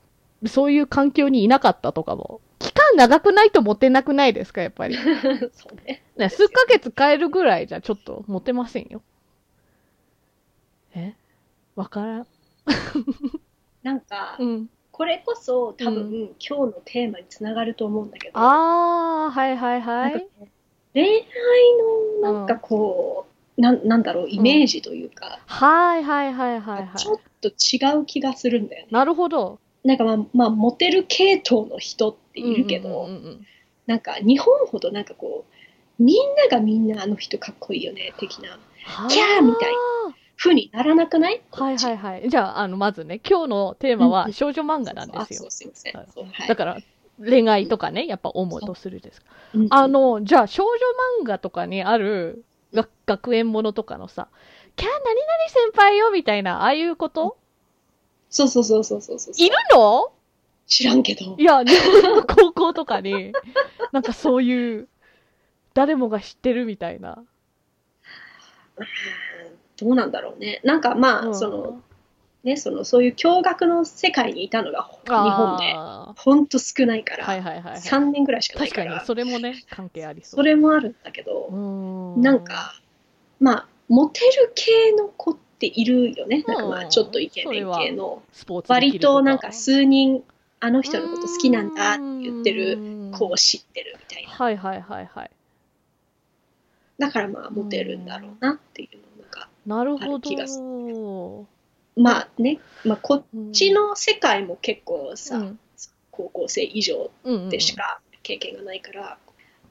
[0.45, 4.95] そういう環境にいなかったとかも、期間長くないとモテなくないですか、やっぱり。
[5.53, 6.03] そうね。
[6.17, 9.01] ね、数ヶ月変えるぐらいじゃちょっとモテませんよ。
[10.95, 11.13] え？
[11.75, 12.27] わからん。
[13.83, 14.69] なんか、うん。
[14.91, 20.27] これこそ多分、う今日のテーマにつながると思うんだけど、あー、はいはいはい。
[20.93, 21.23] 恋愛
[22.21, 23.25] のなんかこ
[23.57, 26.97] う、なんなんだろう、イメージというか、はいはいはいはいはい。
[26.97, 28.89] ちょっと違う気がするんだよね。
[28.91, 29.59] なるほど。
[29.83, 33.45] なんかまあ、まあ、モテる系統の人っているけど、うんうんうんうん
[33.87, 35.45] なんか日本ほどなんかこ
[35.99, 38.59] う、みんながみんなあの人かっこいいよね、的な
[39.09, 39.73] キャーみたい
[40.37, 41.41] 風にならなくない？
[41.51, 42.29] はいはいはい。
[42.29, 45.49] じゃあ、あの、まずね、今日のテーマは少女漫画なんですよ。
[46.21, 46.23] う。
[46.23, 46.29] ん。
[46.29, 46.47] はい。
[46.47, 46.77] だから、
[47.17, 49.23] 恋愛とかね、やっぱ思うとするです
[49.71, 50.71] あの、じゃあ少女
[51.23, 54.27] 漫画とかにあるが学園ものとかのさ、
[54.75, 55.15] キャー何々
[55.49, 57.37] 先輩よみたいな、ああいうこと？
[58.29, 59.33] そうそうそうそうそうそう。
[59.37, 60.11] いるの？
[60.67, 61.35] 知らんけど。
[61.37, 63.33] いや、日本の高校とかに、
[63.91, 64.87] なんかそういう
[65.73, 67.23] 誰もが知ってるみたいな。
[68.77, 68.85] うん
[69.77, 70.59] どうなんだろうね。
[70.65, 71.81] なんかまあ、うんその、
[72.43, 77.79] ね、その、そういう驚愕の世界にいたのが日本で、あほんと少ないから、ーはいはいはい、はい。
[77.79, 80.39] 3年ぐらいしかないから、確かに、それもね、関係ありそう。
[80.39, 82.73] それもあるんだけうど、ーなん、か、
[83.39, 86.43] まあ、モテる系の子っているよね。
[86.47, 88.23] なんかまあ、うんちょっとイケメン系の、
[88.67, 90.23] 割となんかす数人、
[90.59, 94.29] あの人のこと好きなんだって言ってる子を知ってるみたいな。
[94.31, 95.31] はいはいはいはい。
[96.97, 101.45] だからまあ、モテるんだろうなっていうのなんか、なるほある気がすど。
[101.95, 105.59] まあね、まあ、こっこちの世界も結構さ、うん。
[106.11, 107.09] 高校生以上
[107.49, 109.17] でしか経験がないから、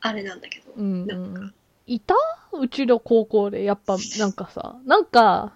[0.01, 1.55] あれなんだけど、うんなんかうん、
[1.87, 2.15] いた？
[2.55, 5.51] うちの高校で、やっぱ、なんかさ、なんかうん、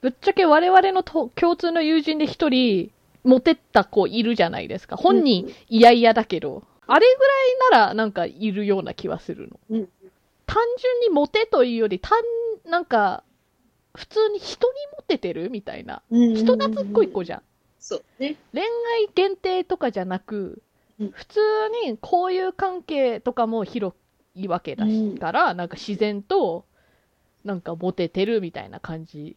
[0.00, 2.90] ぶっちゃけ我々のと共通の友人で一人、
[3.22, 4.96] モテった子いるじゃないですか。
[4.96, 7.06] 本人、嫌々だけど、あれ
[7.70, 9.60] ぐらいなら、なんかいるような気はするの。
[9.70, 9.88] うん
[10.46, 12.18] 単純にモテというより、単、
[12.64, 13.22] なんか、
[13.94, 15.48] 普通に人にモテてる？
[15.48, 16.02] みたいな。
[16.10, 17.42] うん人懐っこい子じゃん。
[17.78, 18.34] そうね。
[18.52, 18.68] 恋愛
[19.14, 20.60] 限定とかじゃなく、
[20.98, 21.40] うん普通
[21.84, 23.94] に交友関係とかも広
[24.34, 26.64] いわけだしから、なんか自然と
[27.44, 29.36] なんかモテてるみたいな感じ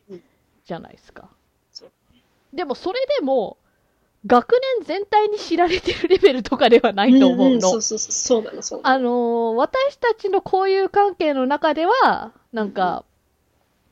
[0.65, 1.29] じゃないですか、
[2.53, 3.57] でもそれでも
[4.25, 8.79] 学年全体に知られてるレベルとかではないと思うの、んんそうそうそう、そうそう。
[8.83, 13.03] あのー私たちの交友関係の中ではなんか、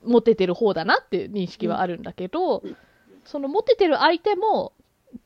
[0.03, 2.77] モテてる方だなっていう認識はあるんだけど、うん
[3.23, 4.73] そのモテてる相手も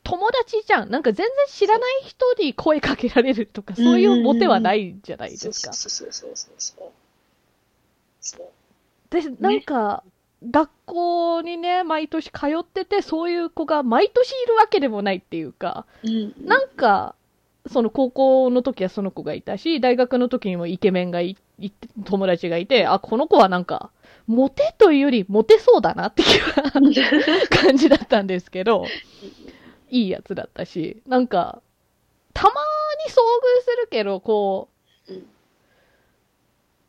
[0.03, 5.73] 友達じゃんなんか全然知らない人に声かけられるとかそういうモテはないじゃないですか。
[5.73, 6.91] そうそうそうそうそう。
[8.19, 8.47] そう。
[9.09, 10.03] でなんか、
[10.51, 16.33] 学校にね毎年通っててそういう子が毎年いるわけでもないっていうかうん。
[16.45, 17.15] なんか、
[17.67, 21.71] その高校の時はその子がいたし、大学の時にもイケメンがいい
[22.05, 23.91] 友達がいて、あ、この子はなんか、
[24.27, 28.85] モテというよりモテそうだなっていう感じだったんですけど、
[29.89, 31.61] いいやつだったし、なんか、
[32.33, 33.15] たまに遭遇
[33.63, 34.74] するけど、こううん、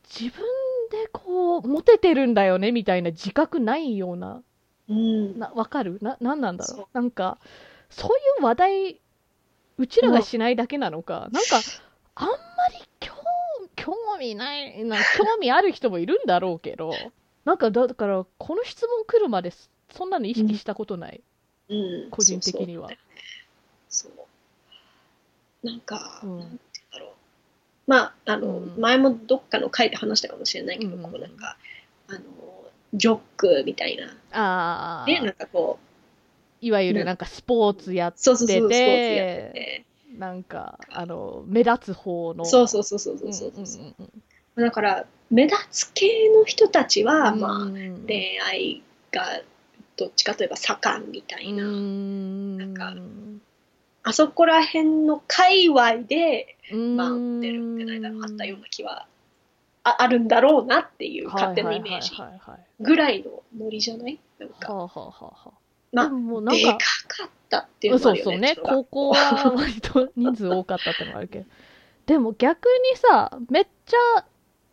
[0.09, 0.45] 自分
[0.91, 4.43] でこう、モテてるんだよねみたいな自覚ないような
[4.89, 5.39] うん。
[5.39, 5.99] な、わかる？
[6.01, 6.87] な、なんなんだろそうう。
[6.93, 7.39] なんか、
[7.91, 9.01] そういう話題、
[9.79, 11.61] うちらがしないだけなのか、なんか、
[12.15, 12.35] あんま
[12.73, 13.15] り興
[13.75, 16.93] 興味ない、な 興味ある人もいるんだろうけど、
[17.45, 19.53] なんか、だだから、この質問来るまで、
[19.91, 21.21] そんなの意識したことない。
[21.69, 21.75] う
[22.07, 22.11] ん。
[22.11, 22.91] 個人的には
[23.89, 25.67] そう。
[25.67, 26.61] なんか、うん
[27.87, 28.81] まあ、あの、うん。
[28.81, 31.57] 前もどっかの回で話したかもしれないけど、うんこうなんか、
[32.09, 32.21] あの、
[32.95, 35.79] ジョックみたいな、ああ、ね、なんかこ
[36.61, 39.51] いわゆるなんかスポーツやっう、そうそうそう、スポーツてやって。
[39.53, 39.85] て、て、
[40.19, 42.45] なんか、あの、目立つ方の。
[42.45, 43.81] そうそうそうそううんそうそ
[44.59, 44.61] う。
[44.61, 48.05] だから、目立つ系の人たちは、うんまあ、うん。
[48.07, 49.43] 恋愛が
[49.97, 52.57] どっちかといえば盛んみたいな、うん。
[52.59, 52.95] なんか
[54.09, 57.17] あそこら辺の界隈で、うんまあ、出
[57.53, 59.07] るんじゃないだろうあったような気は
[59.83, 62.13] ああるんだろうなっていう勝手なイメージ
[62.81, 64.19] ぐらいのノリじゃない？
[64.39, 65.51] なんか、はあはあはあはあ。
[65.93, 68.55] まあでもなんでかか、かったっていうのもあるよね。
[68.55, 71.45] そうそうね、高校は割と人数多かったってのもあるけど。
[72.07, 74.25] でも逆にさ、めっちゃ、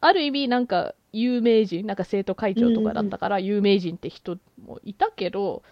[0.01, 5.63] ある意味なんか有名人、なんか生徒会長とかだったから有名人って人もいたけど、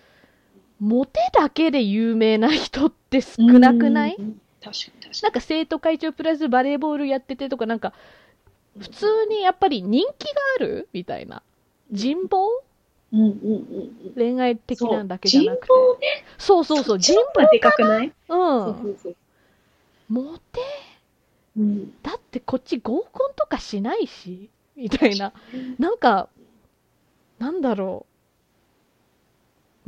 [0.81, 4.15] モテだけで有名な人って少なくない？
[4.17, 7.93] うん確かに確かなんか生徒会長プラスバレーボールやっててとかなんか
[8.75, 8.83] に。
[8.83, 11.43] 普通にやっぱり人気があるみたいな。
[11.91, 12.47] 人望？
[13.13, 13.33] うんうんうん
[14.05, 14.13] うん。
[14.15, 15.65] 恋愛的なんだけじゃなくて。
[15.65, 16.25] 人望ね。
[16.37, 18.13] そうそうそう、人人望がでかくない、う。
[18.27, 19.15] そうんそうそう。
[20.09, 20.59] モテ？
[21.57, 21.93] うん。
[22.01, 25.33] だってこっち合コンとかしないし、みたいな。
[25.79, 26.29] なんか、
[27.39, 28.10] なんだろう。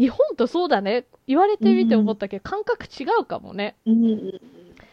[0.03, 1.05] 日本とそうだね。
[1.27, 3.77] 言われてみて思ったけど、感覚違うかもね。
[3.85, 4.41] うんうん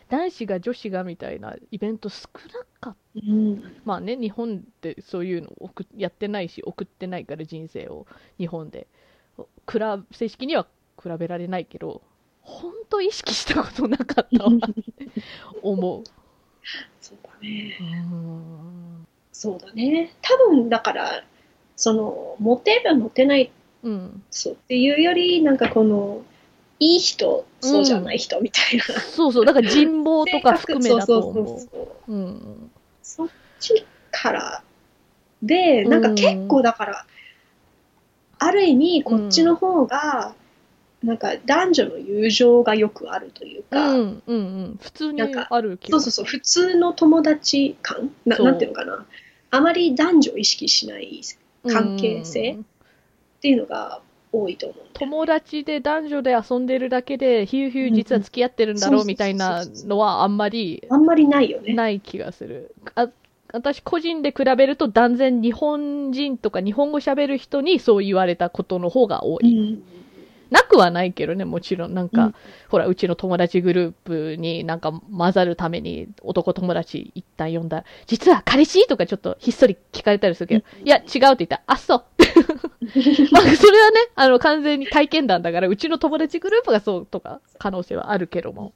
[0.09, 3.21] 男子が女子がみたいなイベント少なかった。
[3.25, 3.31] うん。
[3.31, 3.77] うん。
[3.85, 8.89] まあね、日本でそういうのをやってないし、送ってないから人生を日本で。
[9.71, 10.67] 比べ正式には
[11.01, 12.03] 比べられないけど、
[12.43, 15.07] 本当意識したことなかったわって
[15.63, 16.05] 思う。
[17.01, 17.79] そうだね。
[17.81, 20.13] うんそうだね。
[20.23, 21.25] 多分だから、
[21.77, 26.23] その、モテるモテないうん、そうっていうより、なんかこの、
[26.79, 28.85] いい人、そうじゃない人みたいな。
[29.01, 31.59] そうそう、だから人望とか含めだとそうそう思。
[31.59, 32.71] そうそううん。
[33.03, 34.63] そっちから
[35.43, 37.07] で、なんか結構だから、
[38.39, 40.35] ある意味こっちの方が、
[41.03, 44.79] なんか男女の友情がよくあるといううか、んうんうん。
[44.81, 48.11] 普通にある気がそうそうそう、普通の友達感？
[48.27, 49.07] ななんていうのかな？
[49.51, 51.23] あまり男女を意識しない
[51.67, 52.53] 関係性？
[52.53, 52.67] うん
[53.41, 61.73] っていうのが多いと思う友達で男女で遊んでるだけで、ヒューヒュー実は付き合ってるんだろうみたいなのはあんまりあんまりないよね。
[61.73, 62.75] ない気がする。
[62.95, 63.09] あ
[63.53, 69.73] 私個人で比べると断然日本人とか日本語喋る人にそう言われたことの方が多うい。
[69.73, 69.83] ん
[70.51, 71.95] なくはないけどね、もちろん。
[71.95, 72.35] なんか、うん
[72.69, 82.05] ほら、うちの友達グループになんか混ざるために男友達一旦呼んだら、実は彼氏とかちょっとひっそり聞かれたりするけど、いや、違うって言ったら、あ、そう。
[83.33, 88.73] まあ、それはね、あの、完全に体験談だから、うちの友達グループがそうとか、可能性はあるけども。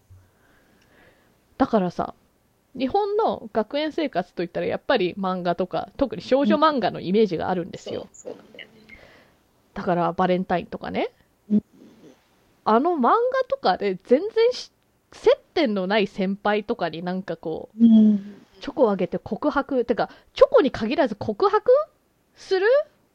[1.59, 2.15] だからさ、
[2.77, 8.09] 日本の学園生活といったら、やっぱり漫画とか、特に少女漫画のイメージがあるんですよ。
[8.13, 8.37] そうん
[9.75, 11.24] だから、バレンタインとかねうん。
[12.65, 13.13] あの漫画
[13.49, 14.71] とかで全然し
[15.13, 18.37] 接点のない先輩とかになんかこう、うん。
[18.61, 21.71] チョコをあげて告白、てか、チョコに限らず告白
[22.35, 22.67] する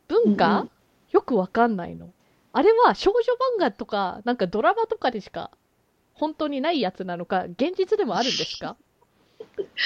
[0.07, 0.71] 文化、うんうん。
[1.11, 2.09] よくわかんないの。
[2.53, 3.19] あれは少女
[3.57, 5.51] 漫画とか、なんかドラマとかでしか
[6.13, 8.75] 本当にないやつなのか、現実でもあるんですか？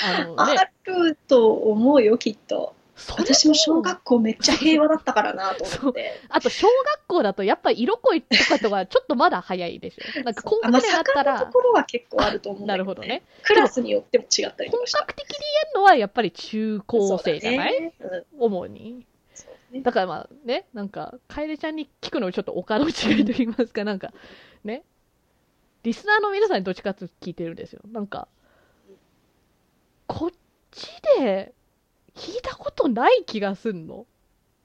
[0.03, 2.75] あのね、あると思うよ、きっと。
[3.17, 6.21] 私も小学校めっちゃ平和だったからなと思って。
[6.29, 10.23] あと小学校だとやっぱり色恋とかとはちょっとまだ早いでしょ。
[10.23, 13.23] なんか高あまあ、学年だった盛んならところは結構あると思うんだけなるほどね。。
[13.43, 14.99] クラスによっても違ったりと本かした。
[14.99, 15.39] 格的に言
[15.71, 19.05] えるのはやっぱり中高生じゃない、ねうん主に。
[19.81, 24.13] だからまあね、なんか、楓ちゃんに聞くのもちょっとお門違いと言いますか、なんか、
[24.63, 24.83] ね、
[25.81, 27.81] リスナーの皆さんにどっちかって聞いてるんですよ。
[27.91, 28.27] なんか、
[30.05, 30.31] こっ
[30.69, 30.87] ち
[31.19, 31.53] で
[32.15, 34.05] 聞いたことない気がすんの。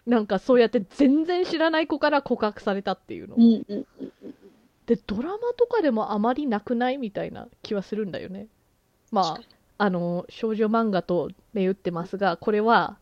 [0.06, 3.36] なんかそうやって全然知らない子から告白されたっていうの。
[3.36, 4.34] うんうんうんうん
[4.86, 8.46] で、ドラマとかでもあまりなくないみたいな気はするんだよね。
[9.12, 9.40] まあ、
[9.76, 12.96] あの、少女漫画と銘打ってますが、これは、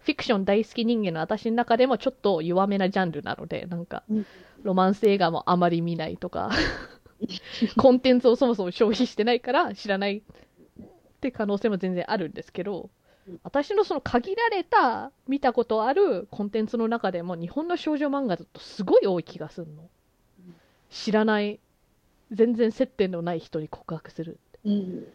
[0.00, 4.26] フィクション大好き人間の私の中でもちょっと弱めなジャンルなので、なんか、うん
[4.64, 6.50] ロマンス映画もあまり見ないとか、
[7.78, 10.22] コンテンツをそもそも消費してないから知らないっ
[11.20, 12.90] て可能性も全然あるんですけどうん、
[13.42, 19.88] 私のその限られた見たことあるコンテンツの中でも日本の少女漫画だとすごい多い気がするの。
[20.90, 21.60] 知らない、
[22.30, 24.38] 全然接点のない人に告白する。
[24.64, 25.06] うん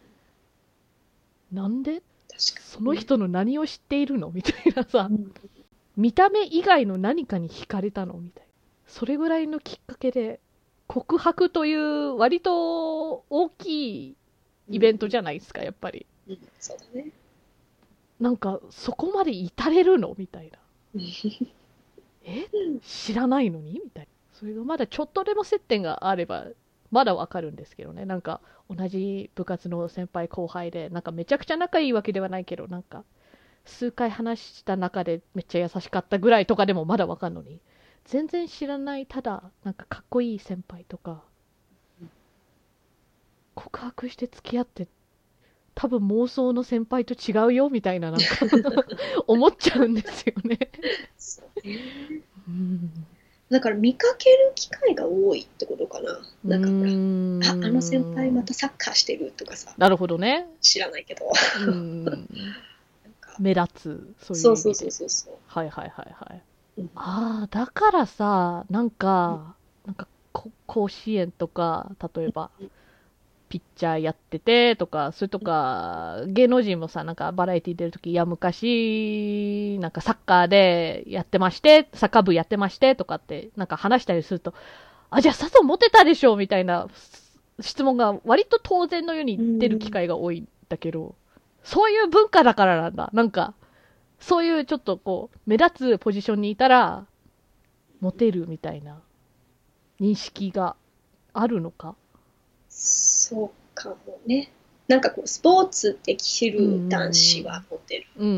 [1.52, 2.02] なんで？
[2.38, 4.32] その人の何を知っているの？
[4.32, 5.34] みたいなさう、ん
[5.96, 8.14] 見た目以外の何かに惹かれたの？
[8.16, 8.50] みたいな。
[8.88, 10.40] それぐらいのきっかけで、
[10.88, 14.16] 告白という割と大きい
[14.70, 16.06] イベントじゃないですか、やっぱり。
[16.28, 17.12] うんそうだね。
[18.20, 20.16] なんか、そこまで至れるの？
[20.18, 20.60] みたいな。
[22.24, 22.48] え？
[22.82, 23.60] 知らないの？
[23.60, 24.10] にみたいな。
[24.34, 26.48] それがまだちょっとでも接点があれば、
[26.92, 28.06] まだわかるんですけどね。
[28.06, 33.04] なんか、同じ部活の先輩後輩で、なんかめちゃくちゃ仲いいわけではないけど、なんか、
[33.66, 37.60] 数回話した中でめっちゃ優しかったぐらいとかでもまだわかんのに、
[38.06, 41.24] 全然知らない、ただ、なんかかっこいい先輩とか、
[43.56, 44.88] 告白して付き合って、
[45.76, 48.26] 多分妄想の先輩と違うよみたいな、なんか
[49.28, 50.60] 思っちゃうんですよね。
[51.18, 51.42] そ
[52.48, 53.06] うん
[53.50, 56.20] だから見かける機会が多いってことかな。
[56.44, 60.48] なんかほら、んああの先輩またサッカーしてるとかさ、なるほどね。
[60.60, 61.32] 知らないけど。
[63.40, 64.44] 目立つ、そういう。
[64.44, 65.34] そうそうそうそうそう。
[65.46, 66.42] はいはいはいはい。
[66.80, 69.56] うんああ、だからさ、なんか、
[69.86, 72.72] なんかこ甲子園とか、例えばうん、
[73.54, 84.56] ピッチャーやっててとか、それとか、芸能人もさ、なんかバラエティ出るとき、いや、昔、なんかサッカーでやってまして、サッカー部やってましてとかって、なんか話したりすると、
[85.12, 86.88] あ、じゃあ、笹モテたでしょみたいな
[87.60, 91.14] 質問が割と当然のように出る機会が多いんだけど、
[91.64, 93.12] そういう文化だからなんだ。
[93.14, 93.54] なんか、
[94.20, 97.06] そういうちょっとこう、目立つポジションにいたら、
[98.02, 99.00] モテるみたいな
[100.02, 100.76] 認識が
[101.34, 101.96] あるのか？
[103.24, 104.52] そうかもね。
[104.88, 108.06] なんかこう、スポーツできる男子はモテる。
[108.18, 108.32] うんう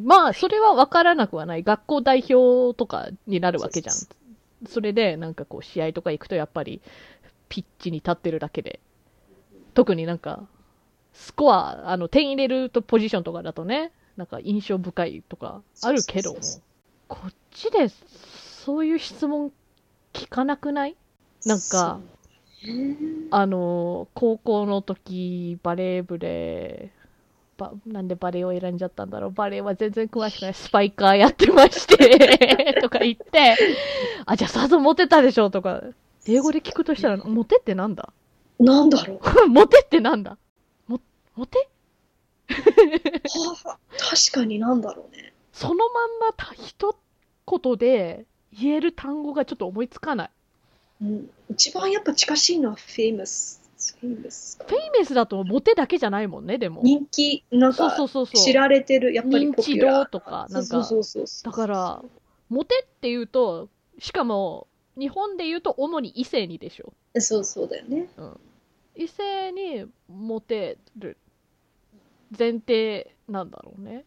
[0.00, 0.04] ん。
[0.06, 1.62] まあ、それは分からなくはない。
[1.62, 3.96] 学校代表とかになるわけじゃん。
[4.66, 6.80] それで、なんかこう、試合とか行くと、やっぱり、
[7.50, 8.80] ピッチに立ってるだけで、
[9.74, 10.46] 特になんか、
[11.12, 16.40] スコア、あの、点入れるとポジションとかだとね、なんか印象深いとかあるけども
[17.08, 19.50] こっちで、そういう質問
[20.12, 20.96] 聞かなくない？
[21.46, 22.00] なんか、
[23.30, 26.90] あの、高校の時、バレー部で、
[27.56, 29.30] ばなんでバレーを選んじゃったんだろう。
[29.30, 30.54] バレーは全然詳しくない。
[30.54, 33.56] スパイカーやってまして、 とか言って、
[34.26, 35.82] あ、じゃあさぞモテたでしょ、とか。
[36.26, 38.12] 英語で聞くとしたら、モテってなんだ？
[38.58, 39.20] なんだろう。
[39.48, 40.36] モテってなんだ？
[40.86, 41.00] も、
[41.34, 41.68] モテ？
[42.48, 45.32] はあ、確かになんだろうね。
[45.52, 46.96] そのまんまた一
[47.46, 50.30] 言で言える単語がちょっと思いつかない。
[51.02, 53.60] うん、一番やっぱ近しいのは famous。
[53.78, 56.82] famous かフェイメスだとモテだけじゃないもんね、でも。
[56.82, 58.44] 人気、なんそうかそうそうそう。
[58.44, 62.04] 知られてる、やっぱり認知ポピュラー度とか、なんか、そうそうそうそうだから、
[62.48, 64.66] モテっていうと、しかも、
[64.98, 66.92] 日本で言うと主に異性にでしょ。
[67.18, 68.08] そうそうだよね。
[68.94, 71.16] 異性にモテる
[72.36, 74.04] 前提なんだろうね。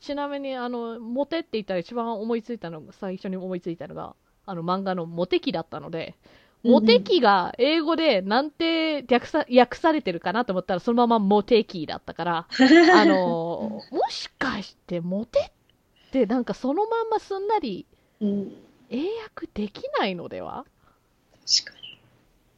[0.00, 4.14] ちなみに、あの、モテって言ったら一番思いついたのが、最初に思いついたのが、
[4.46, 6.14] あの漫画のモテ期だったので、
[6.62, 12.46] モテ期が英語でなんて略さ訳されてるかなと思ったら、そのままモテ期だったから、
[12.94, 15.52] あの、もしかしてモテ
[16.08, 17.86] ってなんかそのまんますんなり
[18.20, 18.52] うん、
[18.90, 20.64] 英訳できないのでは？
[21.46, 21.78] 確か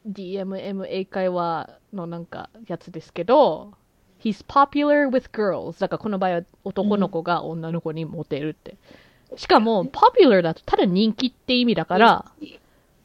[0.08, 3.72] DMM 英会話のなんかやつですけど、
[4.22, 5.80] He's popular with girls.
[5.80, 8.76] だからこの場合は男の子が女の子にモテるって。
[9.36, 12.24] しかも、popular だとただ人気って意味だから、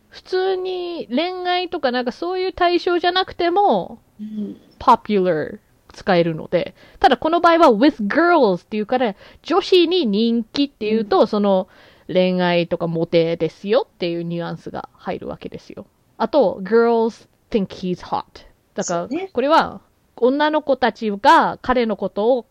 [0.10, 5.60] 普通に恋愛とかなんかそういう対象じゃなくても、うん、popular
[5.94, 11.68] 使えるので、ただこの場合は with girls っていうから、女子に人気っていうと、その
[12.08, 15.86] 恋愛とかモテですよっていうニュアンスが入るわけですよ。
[16.18, 18.26] あと、girls think he's hot.
[18.74, 19.82] だからこれは
[20.16, 22.46] 女の子たちが彼のことを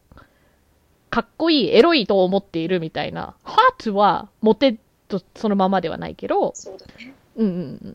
[1.10, 3.34] かっこいい、エロいと思っているみたいな。
[3.44, 7.14] hot はモテとそのままではないけど、そうだね。
[7.36, 7.52] うんうん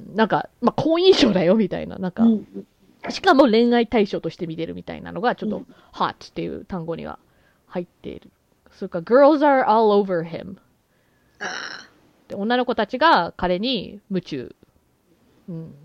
[0.10, 2.68] うん、なんか、まあ、好印象だよみたいな、なんか、うんうん
[3.12, 7.20] しかも恋愛対象として見てるみたいなのが、ちょっとうん、hot っていう単語には
[7.68, 8.32] 入っている。
[8.72, 10.58] それから、girls are all over him.
[11.40, 11.88] あ
[12.28, 14.56] で女の子たちが彼に夢中。
[15.48, 15.76] うん。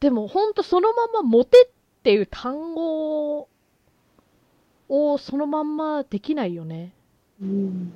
[0.00, 3.48] でも、ほんとそのままモテっていう単語
[4.88, 6.92] をそのまんまできないよね。
[7.42, 7.92] ーうん、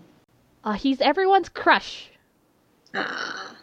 [0.62, 2.11] あ、he's everyone's crush.
[2.93, 3.57] あ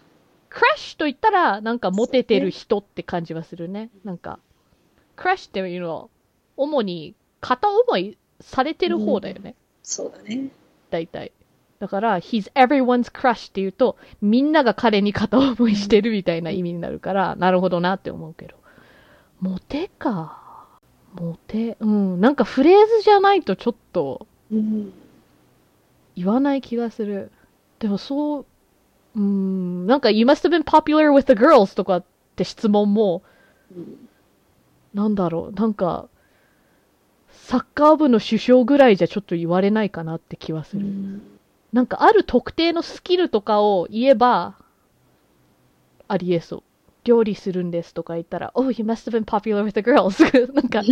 [0.50, 3.90] crush と言ったら、なんかモテてる人って感じはするね。
[4.04, 4.40] なんか、
[5.16, 6.08] crush っていうのは、
[6.56, 9.52] 主に片思いされてる方だよね。
[9.52, 9.54] ー
[9.84, 10.50] そうだね。
[10.90, 11.32] 大体。
[11.80, 18.56] だから、he's everyone's crush っていうと、みんなが彼に片思いしてるみたいな意味になるから、なるほどなって思うけど。
[19.40, 20.47] モテか。
[21.22, 21.78] モテ。
[21.80, 22.22] うん。
[22.22, 24.94] なんかフレーズじゃないとちょっとうん、
[26.16, 27.32] 言わない気がする。
[27.80, 28.46] でもそう、
[29.16, 29.88] うん。
[29.88, 32.04] なんか、you must have been popular with the girls とかっ
[32.36, 33.24] て質問も、
[33.76, 34.08] うん
[34.94, 36.10] なんだろう、なんか、
[37.30, 40.88] サッカー部の首相ぐらいじゃちょっと言われないかなって気はする。
[41.72, 44.56] なんかある特定のスキルとかを言えば、
[46.08, 46.64] ありえそう。
[47.08, 50.22] 料理するんですとか言ったら、Oh, you must have been popular with the girls.
[50.54, 50.82] なんか、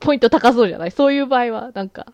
[0.00, 0.90] ポイント高そうじゃない？
[0.90, 2.06] そういう場合は、なんか、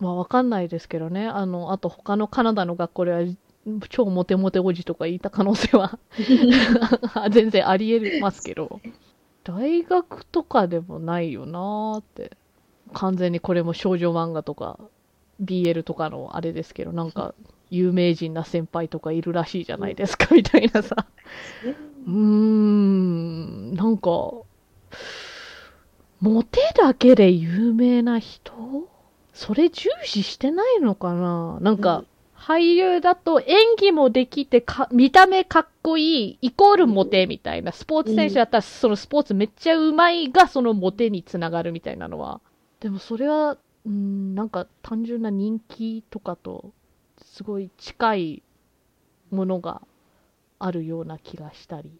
[0.00, 1.26] まあわかんないですけどね。
[1.26, 3.20] あの、あと他のカナダの学校では、
[3.88, 5.96] 超モテモテおじとか言った可能性は
[7.30, 8.80] 全然ありえますけど、
[9.44, 12.32] 大学とかでもないよなーって。
[12.94, 14.78] 完全にこれも少女漫画とか、
[15.42, 17.34] BL とかのあれですけど、なんか、
[17.72, 21.06] 有名人な先輩とかいるらしいじゃないですか、 みたいなさ。
[22.06, 24.10] うーん、なんか、
[26.20, 28.52] モテだけで有名な人？
[29.32, 31.58] それ重視してないのかな？
[31.60, 37.70] なんか、うん俳優だと演技もできてか、見た目かっこいい、イコールモテみたいな。
[37.70, 42.40] スポーツ選手だったら、そのスポーツめっちゃうまいが、そのモテにつながるみたいなのは。
[42.80, 46.72] でもそれは、うん、なんか単純な人気とかと、
[47.42, 48.42] すごい近い
[49.32, 49.82] ものが
[50.60, 51.90] あるような気がしたり。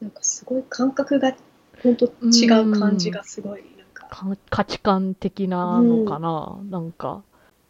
[0.00, 1.36] なんかすごい感覚が
[1.84, 7.22] 本当違う感じがすごいなんかか価値観的なのかな、なんか、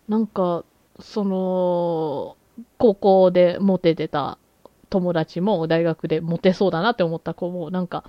[0.09, 0.65] なんか、
[1.01, 2.37] その、
[2.79, 4.39] 高校でモテてた
[4.89, 8.05] 友達も大学でモテそうだなって思った子も、なんか、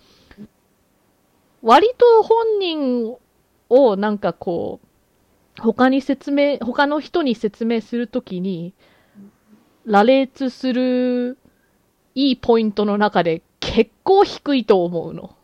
[1.61, 3.17] 割と本人
[3.67, 8.73] をなんかこう、他に説明、他の人に説明するときに、
[9.89, 11.37] 羅列する
[12.13, 15.35] いいポイントの中で結構低いと思うの。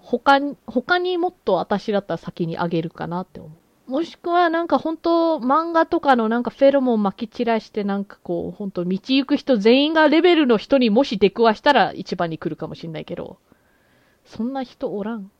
[0.00, 3.48] 他に、他にもっと私だったら先にあげるかなって思
[3.88, 3.90] う。
[3.90, 13.38] もしくはなんか本当漫画とかのなんかフェロモン撒き散らしてなんかこう本当道行く人全員がレベルの人にもし出くわしたら一番に来るかもしれないけど、
[14.24, 15.30] そんな人おらん。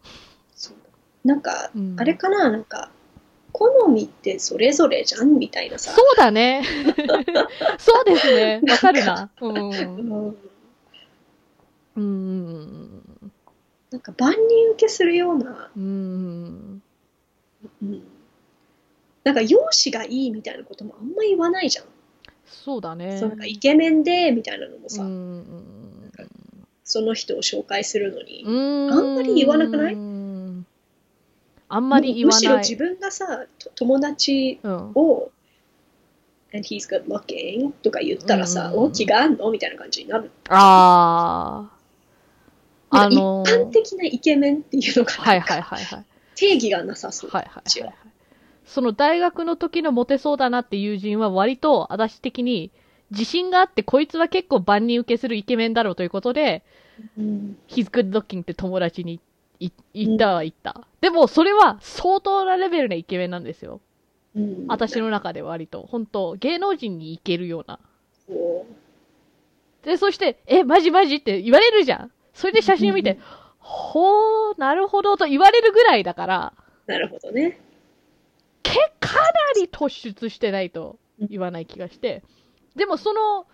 [1.25, 2.53] なんかうんあれかな？
[2.53, 2.91] なんか
[3.59, 5.93] 好みってそれぞれじゃんみたいなさ。
[5.93, 6.63] そうだね。
[7.79, 8.61] そうですね。
[8.69, 9.31] わかるな。
[9.41, 9.71] うん。
[9.71, 10.37] うん
[11.97, 13.03] うん。
[13.91, 16.83] なんか万人受けするような、うん。
[17.83, 18.03] うん、
[19.25, 21.87] なんか容姿がいいみたいなこともあんま言わないじゃん。
[22.45, 23.17] そうだね。
[23.19, 25.71] そうなんかイケメンでみたいなのもさ、うん。
[26.85, 28.93] その人を紹介するのに、うん。
[28.93, 29.95] あんまり言わなくない？
[29.95, 30.16] うん
[31.69, 32.95] あんまり言わむしろ自ない。
[32.95, 34.73] 分がさ、と友達うん。
[34.95, 35.31] を、
[36.55, 39.51] and he's good looking とか言ったらさ、うんお気があんの？
[39.51, 40.31] みたいな感じになる。
[40.49, 41.77] ああ。
[42.89, 46.05] あの一般的なイケメンっていうのがはいはいはいはい。
[46.37, 47.31] 定義がなさそう。
[47.31, 47.95] はいはいはいはい。
[48.64, 52.71] その大学の時のモテそうだなって友人は割と私的に
[53.11, 56.64] 自信があってこいつは結構万人受けするイケメンだろうということで、
[57.17, 59.21] うん、He's good looking って友達にい言っ
[60.19, 60.87] たは言った。
[61.01, 63.81] でもそれは相当なレベルなイケメンなんですよ。
[64.35, 65.83] うん、私の中では割と。
[65.83, 67.81] 本当芸能人に行けるような。
[68.27, 68.67] こ
[69.83, 72.13] で、そして、え、マジマジって言われるじゃん。
[72.35, 73.19] それで写真を見てうん、
[73.59, 76.53] ほー、なるほどと言われるぐらいだから、
[76.87, 77.61] うなるほどね。
[78.63, 79.31] けかな
[79.61, 82.25] り突出してないと言わない気がして、
[82.75, 83.47] でもその、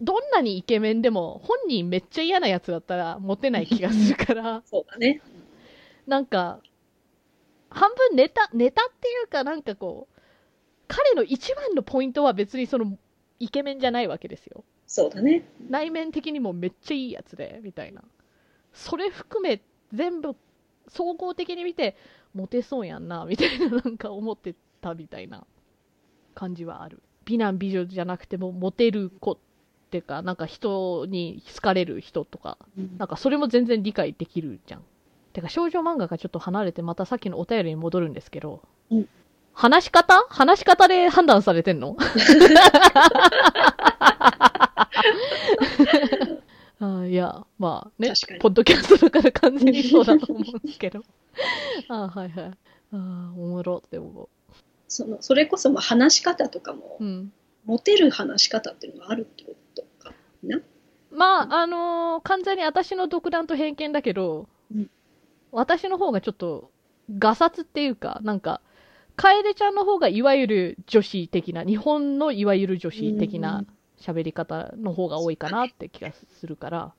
[0.00, 5.20] どんなにイケメンでも本人めっちゃ嫌なやつだったらモテない気がするから、 そうだね。
[6.06, 6.60] なんか、
[7.70, 10.20] 半分ネタ、ネタっていうかなんかこう、
[10.86, 12.96] 彼の一番のポイントは別にその
[13.38, 14.64] イケメンじゃないわけですよ。
[14.86, 15.48] そうだね。
[15.68, 18.02] 内面的にもめっちゃいいやつで、みたいな。
[18.72, 20.36] それ含め全部
[20.88, 21.96] 総合的に見て
[22.34, 25.46] モテそうやんな、みたいななんか思ってたみたいな
[26.34, 27.02] 感じはある。
[27.24, 29.38] 美男美女じゃなくてもモテる子
[29.88, 32.58] っていうか、なんか人に好かれる人とか、
[32.98, 34.82] なんかそれも全然理解できるじゃん。
[35.32, 39.08] てか少女漫画がちょっと離れてまたさっきのお便りに戻るんですけど、うん
[39.54, 40.24] 話し方？
[40.28, 41.96] 話し方で判断されてんの？
[46.80, 51.02] あいや、まあねポッドキャストだから完全にそうだと思うんですけど。
[51.88, 52.50] あはいはい。
[52.92, 54.28] あおもろって思
[54.86, 57.04] そのそれこそまあ話し方とかも、う。
[57.04, 57.32] うん。
[57.64, 59.60] モテる話し方っていうのがあるってことか
[60.42, 60.60] な。
[61.10, 64.90] まあ、あのー完全に私の独断と偏見だけど、うん
[65.50, 66.70] 私の方がちょっと、
[67.18, 68.60] ガサツっていうか、なんか、
[69.16, 73.64] 楓ちゃんの方がいわゆる女子的な、日本のいわゆる女子的な
[73.98, 76.94] 喋り方の方が多いかなって気がするから、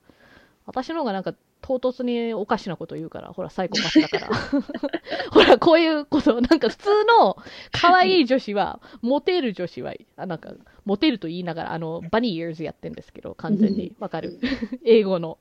[0.66, 4.28] 私の方がなんか唐突におかしなこと言うから、ほら、サイコパスだから。
[5.30, 6.88] ほら、こういうこと、なんか普通
[7.20, 7.36] の
[7.72, 10.54] 可愛い女子は、モテる女子は、あなんか、
[10.84, 13.92] モテると言いながら、あの、バニーイヤーズやってんですけど、完全に。
[14.00, 14.38] わかる
[14.84, 15.38] 英語の。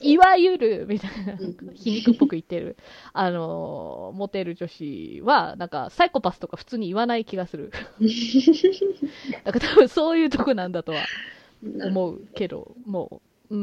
[0.00, 2.76] いわゆる、みたいなうん、皮肉っぽく言ってる、
[3.12, 7.72] あの、モテる女子は、なんか、サイコパスとか普通に言わない気がする。
[9.44, 11.02] なんか多分そういうとこなんだとは
[11.62, 13.58] 思うけど、もう、うー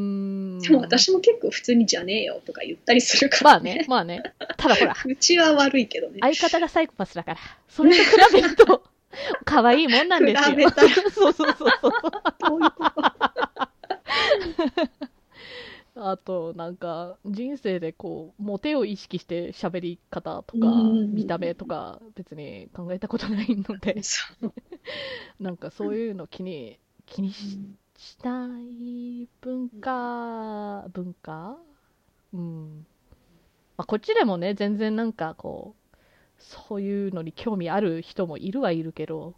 [0.58, 0.60] ん。
[0.60, 4.22] でも私も結構普通にじゃねえよとか言ったりするかまあらね、まあね。
[4.58, 6.20] ただほら、 うちは悪いけどね。
[6.22, 8.84] 相方がサイコパスだから、それと比べると、
[9.44, 10.56] 可愛いもんなんですよ。
[10.56, 11.92] 比べたら そうそうそうそう。
[12.40, 13.02] どういうこと
[16.02, 24.00] あと、なんか、人生でこう、モテを意識して喋り方とかうん、見た目とか、別に考えたことないので、
[25.40, 27.60] なんかそういうの気に、気にし
[28.00, 28.30] した
[28.62, 31.58] い文化、文化？
[32.34, 32.86] うん。
[33.76, 35.98] まあ、こっちでもね、全然なんかこう、
[36.38, 39.36] そういうのに興味ある人もいるはいるけど、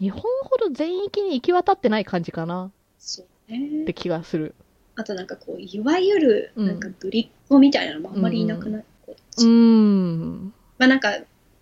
[0.00, 3.92] 日本ほど全域に行き渡ってない感じかなそうっねて。
[3.92, 4.54] 気がする。
[4.96, 10.54] あとなんかこう、いわゆる、うんなんかぶりっ子みたいなのもあんまりいなくない、こっうちん。
[10.78, 11.10] まあなんか、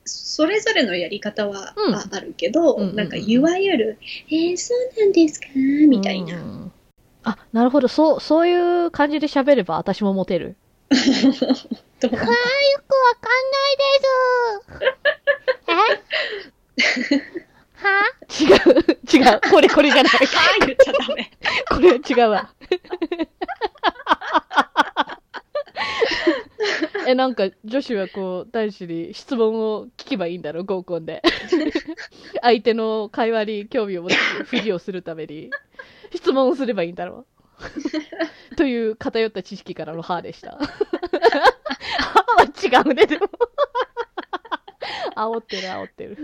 [0.06, 3.98] それぞれのやり方は、うんああるけど、うんうんうんなんかいわゆる、
[4.30, 6.36] えー、そうなんですかみたいな。
[6.36, 6.72] うん
[7.28, 7.88] あ、なるほど。
[7.88, 10.54] そう、そういう感じで喋れば私もモテる。
[10.90, 11.02] どう？
[11.02, 11.08] よ
[12.10, 12.30] くわかん
[13.50, 13.76] ない
[14.78, 15.06] で
[16.78, 17.16] す。
[17.18, 17.22] え？
[17.74, 18.06] は？
[18.30, 19.40] 違う、違う。
[19.50, 20.12] これ、これじゃない。
[20.14, 21.30] はい、言っちゃダメ。
[21.68, 22.54] これは違うわ。
[27.06, 31.22] え、なんか、女子はこう、男子に質問を聞けばいいんだろう、合コンで。
[32.42, 35.50] 相手の会話に興味を持つふりをするために、
[36.14, 37.26] 質問をすればいいんだろ
[38.50, 38.56] う。
[38.56, 40.58] という偏った知識からの歯でした。
[41.98, 43.28] 歯は違うね、でも。
[45.14, 46.16] 煽ってる、煽ってる。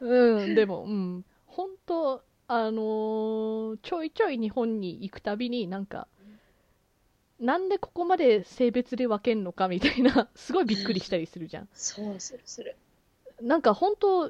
[0.00, 6.06] うん、でも、うん、本当あのーちょいちょい日本に行くたびになんか、
[7.40, 11.68] なんでここまで性別で分けんのかみたいな、 すごいびっくりしたりするじゃん。
[11.72, 12.76] そうするする。
[13.42, 14.28] なんか本当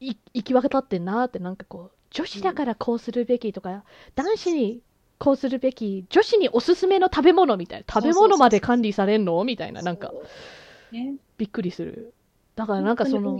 [0.00, 3.84] い行き渡ってんなってなんかこう女子だからこうするべきとか、
[4.14, 4.82] 男子に
[5.18, 10.12] こうするべき女子におすすめの食べ物みたいな食べ物まで管理されんのみたいななんか
[10.92, 12.12] ね、びっくりする。
[12.54, 13.38] だからなんかその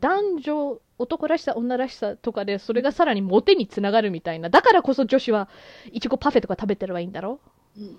[0.00, 5.48] 男女男らしさ女らしさとかでそれがさらにモテにつながるみたいなだからこそ女子は
[5.92, 7.40] いちごパフェとか食べてればいいんだろ、
[7.80, 7.86] うん。
[7.86, 7.94] うん、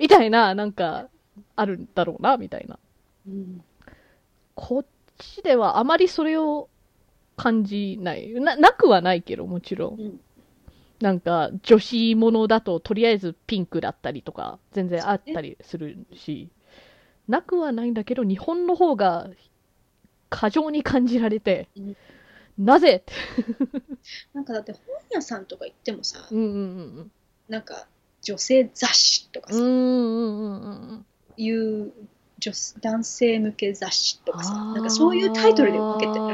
[0.00, 1.08] みたいななんか
[1.54, 2.78] あるんだろうなみたいな。
[3.26, 3.62] うん
[4.54, 4.86] こっ
[5.18, 6.68] ちではあまりそれを
[7.36, 8.32] 感じない。
[8.32, 10.00] ななくはないけどもちろん。
[10.00, 10.20] うん。
[11.00, 16.48] なんか女子ものだととりあえずピンクだったりとか全然あったりするし。
[17.28, 19.28] なくはないんだけど日本の方が
[20.30, 21.96] 過剰に感じられて、うん。
[22.58, 23.04] なぜ？
[24.32, 26.56] なんかだって本屋さんとか行ってもさ、うんうんう
[27.02, 27.12] ん。
[27.48, 27.86] なんか
[28.26, 31.06] 女性雑誌とかさ、うんうんうんうんうん
[31.38, 31.92] いう
[32.38, 36.24] 女男性向け雑誌とかさ、なんかそういうタイトルで分けてる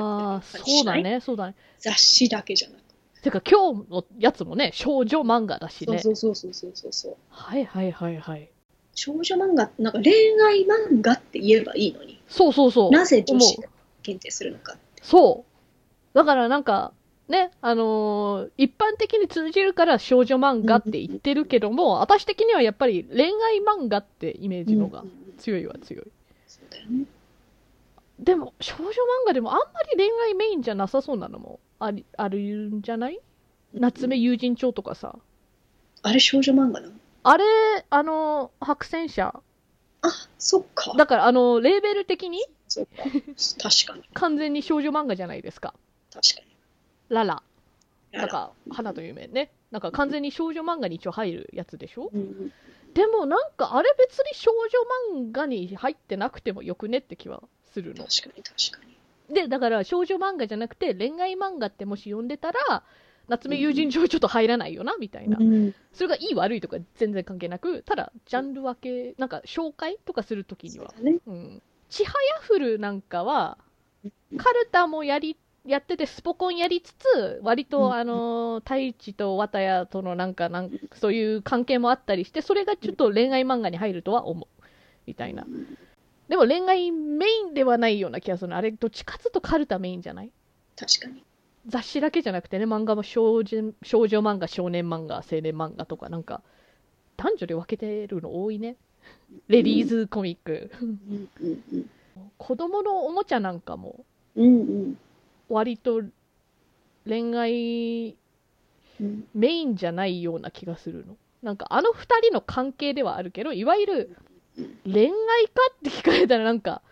[0.64, 1.54] そうだねそうだね。
[1.80, 2.80] 雑誌だけじゃなく。
[3.22, 5.98] てか今日のやつもね少女漫画だしね。
[5.98, 7.16] そうそうそうそうそうそう。
[7.28, 8.48] はいはいはいはい。
[8.94, 10.12] 少女漫画なんか恋
[10.42, 12.22] 愛漫画って言えばいいのに。
[12.28, 12.90] そうそうそう。
[12.90, 13.68] なぜ女子が
[14.02, 15.44] 限定するのかそ
[16.14, 16.16] う。
[16.16, 16.92] だからなんか、
[17.28, 25.04] ね、あのー一般的に通じるから少女漫画って言ってるけども、私的にはやっぱり恋愛漫画ってイメージのが
[25.38, 26.04] 強いは強い。
[26.46, 27.04] そうだよね。
[28.18, 28.92] でも、少女漫
[29.26, 33.18] 画でもあんまり恋愛メインじゃなさそうなのもありあるんじゃない？
[33.72, 35.16] 夏目友人帳とかさ。
[36.02, 36.92] あれ少女漫画なの？
[37.22, 37.44] あれ、
[37.88, 39.32] あのー白戦車。
[40.02, 40.08] あ
[40.38, 40.94] そっか。
[40.98, 42.40] だから、あのーレーベル的に？
[42.68, 43.04] そっか。
[43.04, 43.12] 確
[43.86, 44.02] かに。
[44.12, 45.74] 完全に少女漫画じゃないですか。
[46.12, 46.40] 確か
[47.12, 47.42] ララ。
[48.12, 49.52] になんか、花という名ね。
[49.70, 52.10] なんか完全に少女漫画に一応入るやつでしょ？
[52.12, 52.52] うんうん
[52.92, 54.50] でもなんかあれ別に少
[55.14, 57.42] 女漫画に入ってなくてもよくねって気は
[57.72, 58.04] するの。
[58.04, 62.82] 確かに確かにで、だから少女漫画じゃなくて恋愛漫画ってもし読んでたら、
[63.28, 65.38] 夏目友人帳ちょっと入らないよな、みたいな。
[65.38, 70.92] うんそれがいい悪いとか全然関係なく、ただジャンル分け、なんか紹介とかするときには。
[71.00, 71.62] ねうん。
[71.88, 73.56] ちはやふるなんかは、
[74.36, 84.62] カルタもやり、やっててスポコンやりつつ、割うんとあのー、太一と綿谷とのなんかなんそういう関係もあったりして、それがちょっと恋愛漫画に入るとは思う。
[85.06, 85.46] みたいな。
[86.28, 88.56] でも恋愛メインではないような気がするの。
[88.56, 90.30] あれ、どっちかつうとカルタメインじゃない？
[90.76, 91.22] 確かに
[91.66, 96.42] 雑誌だけじゃなくてね、漫画も少女少女漫画、少年漫画、青年漫画とか、なんか、
[97.16, 98.76] 男女で分けてるの多いね。
[99.48, 100.70] レディーズコミック。
[102.38, 104.04] 子供のおもちゃなんかも、
[104.34, 104.98] うんうん
[105.52, 106.02] 割と
[107.06, 108.16] 恋愛
[109.00, 111.16] うんメインじゃないような気がするの。
[111.42, 114.16] なんか、あの二人の関係ではあるけど、いわゆる
[114.84, 115.12] 恋愛か
[115.74, 116.82] って聞かれたらなんか、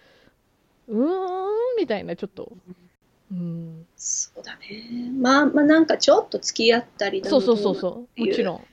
[0.88, 2.52] うーん、みたいな、ちょっと。
[3.30, 3.86] うん。
[3.96, 8.20] そうだねまあまあなんかちょっと付き合ったりだそうそうそうそう。
[8.20, 8.66] もちろん。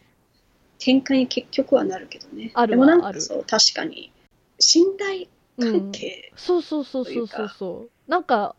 [0.80, 4.12] 展開に結局はなるけどねあるでもなんあるかそう確かに
[4.60, 5.28] 信頼
[5.60, 8.12] 関係、そうそうそうそうそうそう。
[8.12, 8.56] なんか、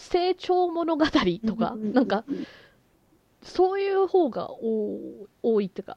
[0.00, 2.46] 成長物語とか、なんか、うん
[3.42, 4.98] そういう方が多
[5.42, 5.96] 多いっていうか、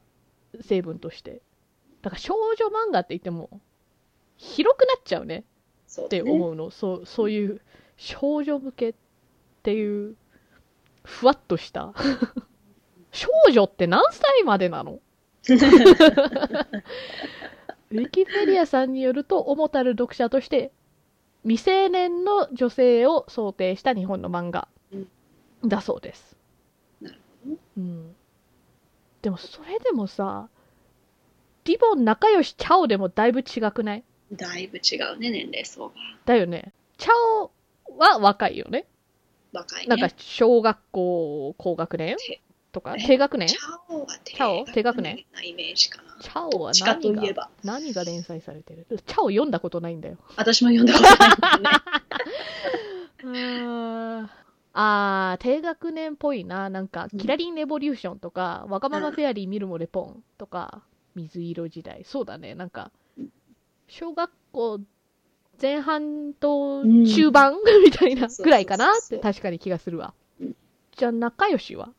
[0.62, 1.42] 成分として。
[2.00, 3.60] だから少女漫画って言っても、
[4.38, 5.46] 広くなっちゃうねって
[5.86, 6.70] そうだね思うの。
[6.70, 7.60] そうそういう
[7.98, 8.94] 少女向けっ
[9.62, 10.16] ていう、
[11.02, 11.92] ふわっとした。
[13.12, 14.92] 少女って何歳までなの？
[17.90, 20.72] ウィキペディアさんによると、主たる読者として、
[21.44, 24.68] 未成年の女性を想定した日本の漫画
[25.64, 26.36] だそうです。
[27.00, 28.14] なるほどうん。
[29.22, 30.48] でもそれでもさ、
[31.64, 34.04] リボン仲良しチャオでもだいぶ違くない？
[34.32, 36.72] だいぶ違うね年齢層がだよね。
[36.98, 37.50] チャオ
[37.98, 38.86] は若いよね。
[39.52, 42.16] 若いねなんか小学校高学年？
[42.16, 42.40] て
[42.74, 43.48] とか、え低学年？
[43.48, 46.16] チャオは低学年なイメージかな。
[46.20, 47.22] チャオは何が？
[47.24, 47.48] いえば。
[47.62, 50.16] 何が連載されてるチャオ読んだことないんだよ。
[50.36, 51.78] 私も読んだことないんだよ
[54.22, 54.30] ね。
[54.76, 55.40] あー。
[55.40, 56.68] 低学年っぽいな。
[56.68, 57.18] なんか、うん。
[57.18, 60.82] キラリンレボリューションとか、わがままフェアリー見るもレポンとか、
[61.14, 62.02] 水色時代。
[62.04, 62.56] そうだね。
[62.56, 63.30] なんかうん、
[63.86, 64.80] 小学校
[65.62, 67.04] 前半とうん。
[67.06, 67.54] 中盤？
[67.84, 70.12] みたいなぐらいかなって確かに気がするわ。
[70.40, 70.56] うん。
[70.96, 71.90] じゃあ、仲良しは？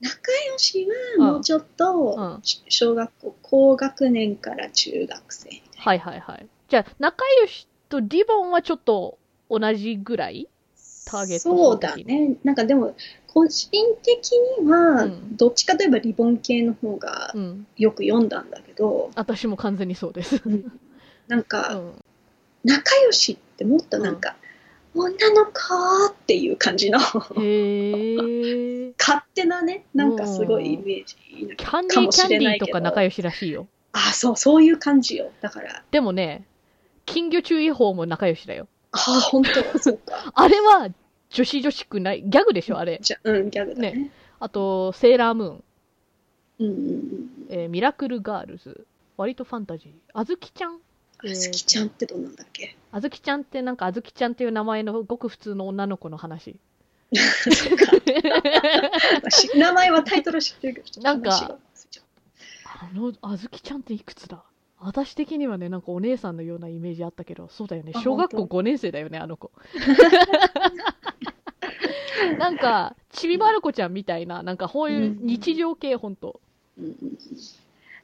[0.00, 0.86] 仲良し
[1.18, 6.46] はもうちょっと、うん小学校高学年から中学生みたいなはいはいはい。
[6.68, 9.18] じゃあ、仲良しとリボンはちょっと
[9.48, 10.48] 同じぐらい？
[11.06, 12.96] ターゲットそうだねなんかでも
[13.28, 13.70] 個人
[14.02, 17.66] 的には、うんどっちかといえばリボン系の方がうん。
[17.76, 20.42] よく読んだんだけど、私も完全にそうです。
[21.28, 21.92] なんうかん。
[22.64, 24.36] 仲良しってもっとなんか、
[24.96, 25.50] 女の子
[26.10, 26.98] っていう感じの。
[28.98, 31.16] 勝手なね、なんかすごいイメージ
[31.56, 33.68] キャンデかもィーキャンディしれないけどーとか仲良しらしいよ。
[33.92, 35.30] あ、そう、そういう感じよ。
[35.40, 36.44] だから、でもね、
[37.04, 38.68] 金魚注意報も仲良しだよ。
[38.92, 40.30] あ、本当そうか。
[40.34, 40.88] あれは
[41.30, 42.22] 女子女子くない？
[42.22, 42.98] ギャグでしょ、あれ。
[43.02, 44.10] じゃうん、ギャグだね。
[44.40, 45.64] あと、セーラームーン、
[46.58, 47.30] うんうんうん。
[47.50, 48.86] えーミラクルガールズ、
[49.16, 49.92] 割とファンタジー。
[50.14, 50.78] あずきちゃん
[51.30, 52.76] あずきちゃんってどんなんだっけ？
[52.92, 56.56] あずきちゃんってなんかあずきちゃんっていう名前のごく普通の女の子の話。
[57.12, 57.86] そうか。
[59.30, 61.58] し名前はタイトル知ってるけど、なんか
[62.64, 64.42] あの、あずきちゃんっていくつだ？
[64.78, 67.92] 私的にはね、なんかお姉さんのようなイメージあったけど、そうだよね。
[67.94, 69.50] あ小学校本5年生だよね、あの子。
[72.38, 76.40] なんか、ちびまる子ちゃんみたいな、なんかこういう日常系、ほんと。
[76.78, 77.18] うんうんうん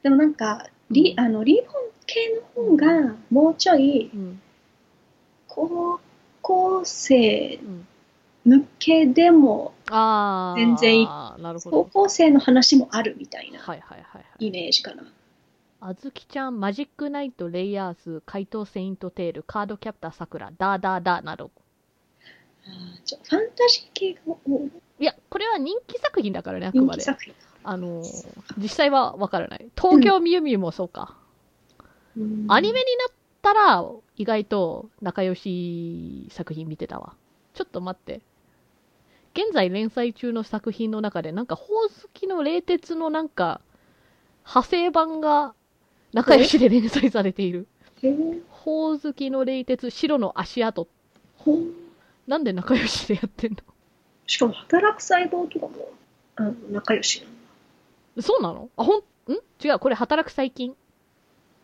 [0.01, 4.41] でもなんか、リあのリボン系の方がもうちょいうん。
[5.47, 5.99] 高
[6.41, 7.59] 校生
[8.45, 9.73] うん、向けでも。
[10.55, 11.85] 全然いい高。
[11.85, 14.47] 校生の話もあるみたいなはいはいはいはい。
[14.47, 15.03] イメージかな。
[15.79, 21.51] あずきちゃん、マジックナイト、レイヤーズ、怪盗セイントテール、カードキャプターさくら、ダーダーダーなど。
[22.65, 27.03] あーじゃあファンタジー系が多いいや、これは人気作品だからね、あくまで。
[27.65, 28.25] あのー
[28.57, 29.69] 実際はわからない。
[29.77, 31.15] 東京ミュウミュウもそうか。
[31.17, 31.22] うん
[32.47, 33.85] アニメになったら、
[34.17, 37.15] 意外と仲良し作品見てたわ。
[37.53, 38.21] ちょっと待って。
[39.33, 43.61] 現在連載中の作品の中で、なんか、ほおずきの冷徹のなんか、
[44.45, 45.55] 派生版が
[46.13, 47.67] 仲良しで連載されている。
[48.03, 50.87] へーほおずきの冷徹、白の足跡。
[52.27, 53.57] なんで仲良しでやってん
[54.27, 55.73] しかも働く細胞とかも
[56.37, 57.39] あの仲良しなんだ。
[58.17, 58.69] のそうなの？
[58.77, 59.03] あ、ほん、ん？
[59.61, 60.75] 違う、これ働く細菌。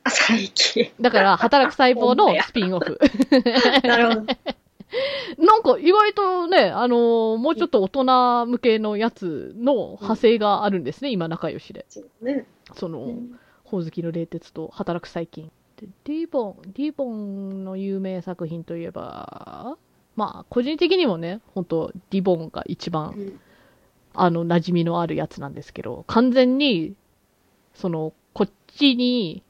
[0.03, 0.91] あ、最近。
[0.99, 2.99] だから、働く細胞のスピンオフ。
[3.83, 4.25] なるほど。
[5.37, 11.85] なんか意外とね、あのーもうちょっと大人向けのやつの派生があるんですね、今仲良しで。
[11.89, 12.47] そうね。
[12.73, 15.51] その、うんほおずきの冷徹と働く細菌。
[15.77, 19.77] で、ディボン、ディボンの有名作品といえば、
[20.15, 23.39] まあ、個人的にもね、本当ディボンが一番、うん
[24.15, 26.95] あの、馴染みのあるやつなんですけど、完全に、
[27.75, 29.43] その、こっちに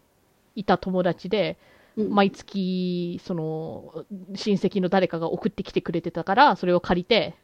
[0.56, 1.58] いた友達で、
[1.98, 7.36] うん毎月、その、親戚の誰かが送ってきてくれてたから、それを借りて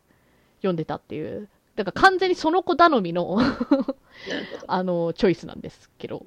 [0.60, 1.50] 読んでたっていう。
[1.76, 3.38] だから完全にその子頼みの。
[4.68, 6.24] あの、チョイスなんですけど。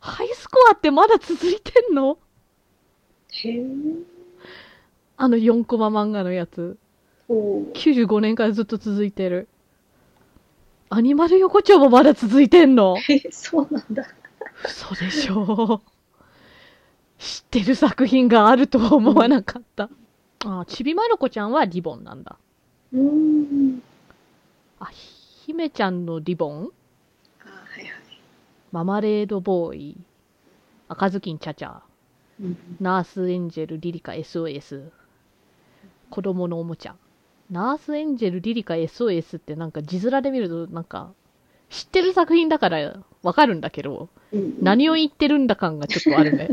[0.00, 2.18] ハイスコアってまだ続いてんの？
[3.30, 3.64] へえ。
[5.16, 6.76] あの4コマ漫画のやつ。
[7.28, 9.46] おー95年からずっと続いてる。
[10.90, 12.96] アニマル横丁もまだ続いてんの？
[12.96, 14.08] へえ、そうなんだ。
[14.64, 15.80] 嘘でしょ
[17.22, 19.88] 知ってる作品があるとは思わなかった。
[20.44, 22.36] あ、ちびまる子ちゃんはリボンなんだ。
[22.92, 23.80] うーん。
[24.80, 24.86] あ、
[25.46, 26.70] 姫ちゃんのリボン？
[27.44, 27.92] あはいはい。
[28.72, 29.96] ママレードボーイ。
[30.88, 31.82] 赤ずきんちゃちゃ。
[32.40, 34.90] うんナースエンジェルリリカ SOS。
[36.10, 36.96] 子供のおもちゃ。
[37.50, 41.12] ナースエンジェルリリカ SOS ってなんか字面で見るとなんか
[41.70, 46.48] 知ってる作品だからわかるんだけど、うん何を言ってるんだ感がちょっとあるね。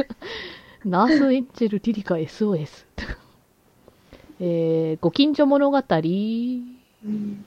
[0.84, 2.84] ナースエンジェルリリカ SOS。
[4.40, 7.44] えー、ご近所物語、うん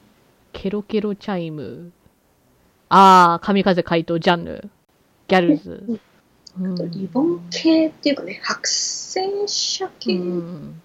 [0.54, 1.92] ケロケロチャイム。
[2.90, 4.70] あー、神風怪盗ジャンヌ。
[5.28, 5.84] GALS。
[5.88, 6.00] うん
[6.90, 10.16] リボン系っていうかね、白泉社系。
[10.16, 10.82] うん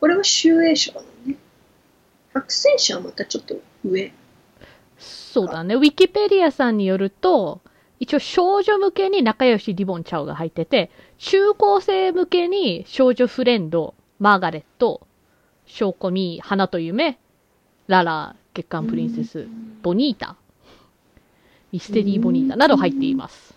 [0.00, 1.36] これは集英社だね。
[2.32, 4.12] 白泉社はまたちょっと上。
[4.98, 5.74] そうだね。
[5.74, 7.60] ウィキペディアさんによると、
[8.00, 15.06] 一応少女向けに仲良しリボンちゃうが入ってて、中高生向けに少女フレンド、マーガレット、
[15.66, 17.18] ショーコミー、花と夢、
[17.86, 19.48] ララ、月刊プリンセス、
[19.82, 20.36] ボニータ、
[21.72, 23.54] ミステリーボニータなど入っています。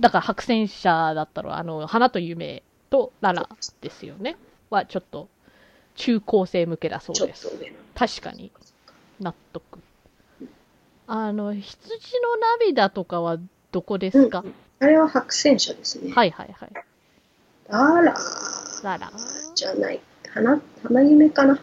[0.00, 3.48] だから白戦車だったら、あの、花と夢とララ
[3.80, 4.36] ですよね。
[4.70, 5.28] はちょっと
[5.94, 7.48] 中高生向けだそうです。
[7.94, 8.50] 確かに。
[9.20, 9.78] 納得。
[11.06, 13.38] あの、羊の涙とかは
[13.72, 16.12] どこですか、うんあれは白戦車ですね。
[16.12, 16.70] はいはいはい。
[17.70, 18.14] あら、
[18.82, 19.12] ララ。
[19.54, 20.00] じゃない。
[20.28, 21.58] 花、花夢かな。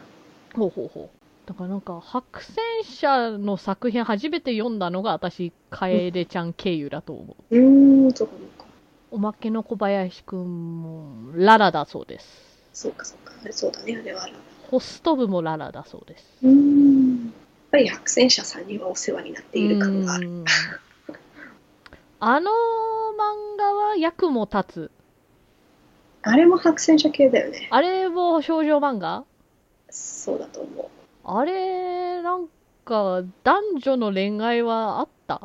[0.56, 1.10] ほうほうほう。
[1.46, 7.56] だからなんか、白戦車の作品初めて読んだのが私、楓ちゃん経由だと思う。
[7.56, 8.66] うーん、そうかそうか。
[9.12, 12.28] おまけの小林くんも、ララだそうです。
[12.74, 13.34] そうかそうか。
[13.44, 14.34] あれそうだね、あれはあら。
[14.72, 16.26] ホスト部もララだそうです。
[16.42, 17.34] うーん。
[17.72, 20.30] やっぱり白戦車さんにはお世話になっている感がある。
[22.20, 24.92] あの漫画は役も立つ。
[26.24, 27.70] あれも白戦車系だよね。
[27.72, 29.24] あれも少女漫画？
[29.90, 30.92] そうだと思
[31.24, 32.48] あれ、なん
[32.84, 35.36] か、男女の恋愛はあった？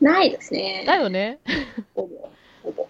[0.00, 0.04] う。
[0.04, 0.84] ないですね。
[0.86, 1.40] だよね。
[1.94, 2.30] ほぼ。
[2.64, 2.88] ほぼ。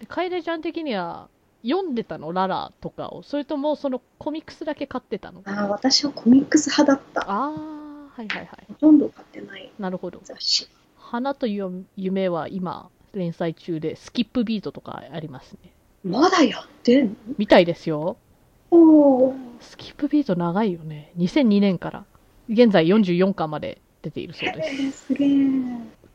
[0.00, 1.28] で楓ちゃん的には
[1.62, 2.32] 読んでたの？
[2.32, 3.22] ララとかを？
[3.22, 5.42] それともそのコミックスだけ買ってたの？
[5.44, 7.30] ああ、私はコミックス派だった。
[7.30, 8.66] ああはいはいはい。
[8.68, 9.70] ほとんど買ってない。
[9.78, 10.20] なるほど。
[10.24, 10.68] 雑誌。
[10.98, 15.72] 「花という夢」は今連載中でスキップビートとかありますね。
[16.04, 17.14] まだやってんの？
[17.38, 18.16] みたいですよ。
[18.70, 19.34] おー。
[19.60, 21.12] スキップビート長いよね。
[21.16, 22.04] 2002年から。
[22.48, 24.82] 現在44巻まで出ているそうへです。
[24.82, 25.28] え、すげえ。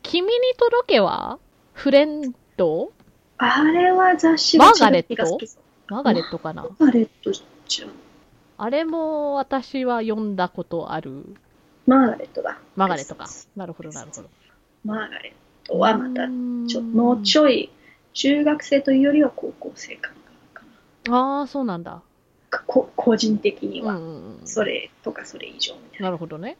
[0.03, 1.39] 君に届けは？
[1.73, 2.91] フレンド？
[3.39, 5.37] あれは雑誌マーガレット？
[5.89, 6.63] マーガレットかな？
[6.63, 7.89] マーガレットじゃん。
[8.57, 11.23] あれも私は読んだことある
[11.85, 12.57] マーガレットだ。
[12.75, 13.27] マーガレットか。
[13.55, 14.29] なるほど、なるほど。
[14.83, 15.33] マーガレ
[15.63, 16.27] ットはまた、
[16.67, 17.69] ちょ、もうちょい、
[18.13, 20.65] 中学生というよりは高校生感がある
[21.05, 21.17] かな。
[21.17, 22.01] ああ、そうなんだ。
[22.49, 23.99] か、個人的には。
[24.45, 26.05] それとかそれ以上みたいな。
[26.07, 26.57] なるほどね。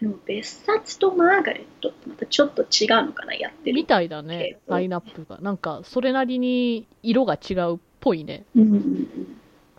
[0.00, 3.74] でも別冊とマーガレットってまたちょっと違うのかな、やってる。
[3.74, 5.38] みたいだねラインナップが。
[5.38, 8.44] なんか、それなりに色が違うっぽいね。
[8.56, 9.36] うんうんうん。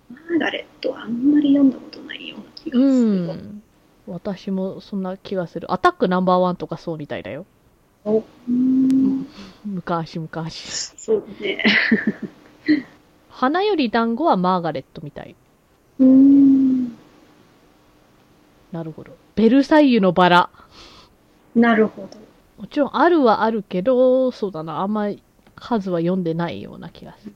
[0.09, 3.35] マーガレットはあんまり読んだことないような気がうするわ。
[3.35, 3.61] ん。
[4.07, 5.71] 私もそんな気がする。
[5.71, 7.45] アタックナンバーワンとかそうみたいだよ。
[8.05, 9.27] おうん
[9.65, 10.93] 昔昔。
[10.95, 11.63] そうだね。
[13.29, 15.35] 花より団子はマーガレットみたい。
[15.99, 16.95] うん。
[18.71, 19.24] なるほど。
[19.35, 20.49] ベルサイユのバラ。
[21.55, 22.17] なるほど。
[22.57, 24.79] もちろんあるはあるけど、そうだな。
[24.79, 25.21] あんまり
[25.55, 27.33] 数は読んでないような気がする。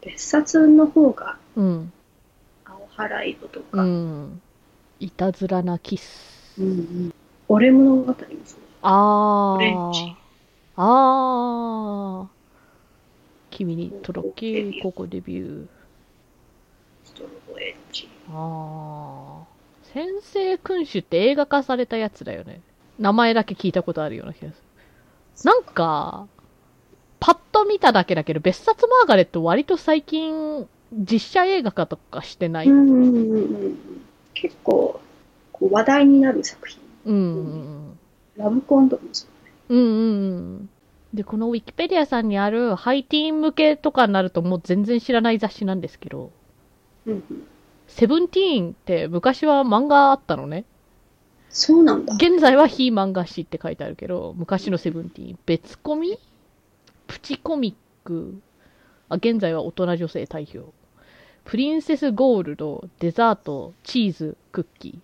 [0.00, 1.92] 別冊の方が、うん。
[2.64, 4.40] 青原色とうか、ん。
[5.00, 6.60] いたずらなキス。
[6.60, 7.14] うんうん
[7.48, 10.16] 俺物語もそうあオレンジ
[10.76, 10.82] あ。
[10.84, 12.28] ああ。
[13.50, 15.66] 君に届け、ここデビュー。
[17.04, 18.08] ストロボエッジ。
[18.30, 19.51] ああ。
[19.92, 22.60] 先生君主って映画化されたやつだよね。
[22.98, 24.62] 名前だけ聞いたことあるような気がす
[25.44, 25.44] る。
[25.44, 26.26] なんか、
[27.20, 32.68] パッと見ただけだけど、別冊マーガレット割と最近、実写映画化とかしてない。
[32.68, 33.78] うんうんうんうん
[34.34, 35.00] 結構
[35.52, 36.80] こう話題になる作品。
[37.04, 37.18] うんう
[37.90, 37.98] ん
[38.36, 39.26] ラブコンとかもそ
[39.68, 39.74] う。
[39.74, 39.78] うん。
[39.78, 40.02] うんうんう
[40.62, 40.70] ん。
[41.12, 46.32] で、このウィキペディアさんにあるハイティーン向けとかになるともう全然知らない雑誌なんですけど、
[47.06, 47.46] うんうん、
[47.94, 50.64] セブンティーンって昔は漫画あったのね。
[51.50, 52.14] そうなんだ。
[52.14, 56.18] 現在は非漫画誌って書いてあるけど、昔のセブンティーン、別コミ？
[57.06, 58.40] プチコミック、
[59.10, 60.72] あ、現在は大人女性代表。
[61.44, 64.98] プリンセスゴールド、デザート、チーズ、クッキ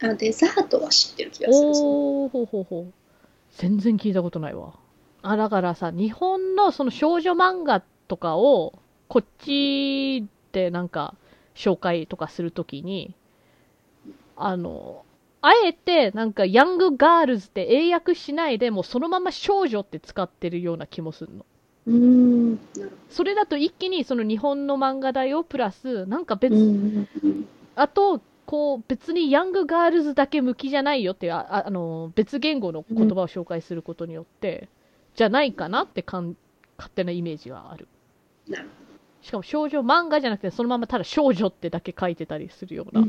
[0.00, 0.10] ー。
[0.10, 1.68] あデザートは知ってる気がする。
[1.68, 2.92] おー、ほうほうほう。
[3.56, 4.72] 全然聞いたことないわ。
[5.20, 8.72] あ、だからさ、日本のその少女漫画とかを、
[9.08, 11.14] こっちでなんか、
[11.54, 13.14] 紹介とかするときに、
[14.36, 15.04] あの、
[15.42, 21.46] あえてなんか、ヤングガールズって英訳しないで、もうそのまま少女って使ってるような気もするの。
[21.86, 21.94] うー
[22.54, 22.60] ん。
[23.08, 26.54] それだと一気にその日本の漫画だよ、プラス、なんか別、
[27.74, 34.68] あと、こう、別にヤングガールズだけ向きじゃないよってああの、別言語の言葉を紹介することによって、
[35.14, 36.36] じゃないかなってかん
[36.76, 37.88] 勝手なイメージがある。
[38.48, 38.68] なる
[39.22, 42.94] しかも少女漫画じゃなくて、そのままただ少女ってだけ書いてたりするよう。
[42.94, 43.06] な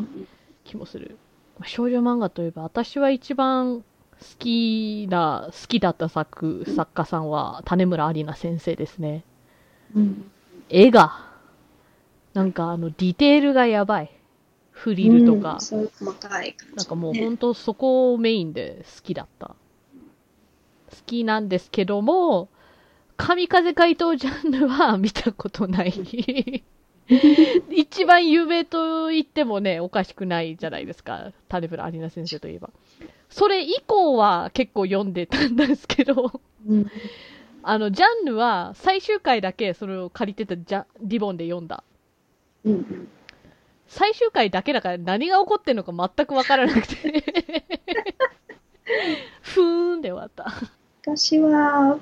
[0.63, 1.17] 気もする。
[1.57, 3.85] まあ少女漫画といえば、私は一番好
[4.37, 9.23] きな、好きだった作、作家さんは、種村有奈先生ですね。
[9.95, 10.31] うん
[10.69, 11.25] 絵が、
[12.33, 14.11] なんかあの、ディテールがやばい。
[14.71, 15.59] フリルとか。
[15.71, 16.73] うん細かい感じ、ね。
[16.77, 19.47] なんかもう本当そこをメインで好きだった。
[19.47, 19.55] 好
[21.05, 22.49] きなんですけども、
[23.21, 26.63] 神風怪盗ジャンルは見たことない。
[27.69, 31.31] 一番有名と言ってもね、おかしくないじゃないですか。
[31.47, 32.71] 種村有奈先生といえば。
[33.29, 36.87] それ以降は結構読んでたんですけど、うん
[37.61, 41.83] あの、ジャンルは最終回だけそれを借りてたジャリボンで読んだ。
[42.65, 43.07] うんうん
[43.87, 46.95] 最終回だけだから何が起こってんのか全くわからなくて。
[49.41, 50.45] ふーんで終わった。
[51.01, 51.99] 私は、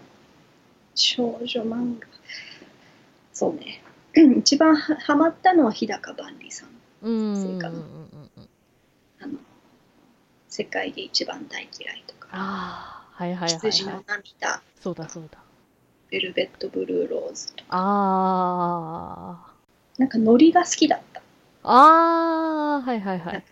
[1.00, 2.08] 少女漫画。
[3.34, 3.82] そうね。
[4.40, 6.70] 一番はハマったのは日高万里さん。
[7.02, 7.42] うーん。
[7.42, 8.50] そうかなうんうんうん
[9.22, 9.34] あの、
[10.50, 14.04] 世界で一番大嫌いとか、ああ、はいはいはい、羊のはい。
[14.08, 15.40] 涙、そうだそうだ。
[16.10, 19.54] ベルベットブルーローズとか、ああ。
[19.98, 21.22] なんかノリが好きだった。
[21.64, 23.44] ああ、はいはいはい。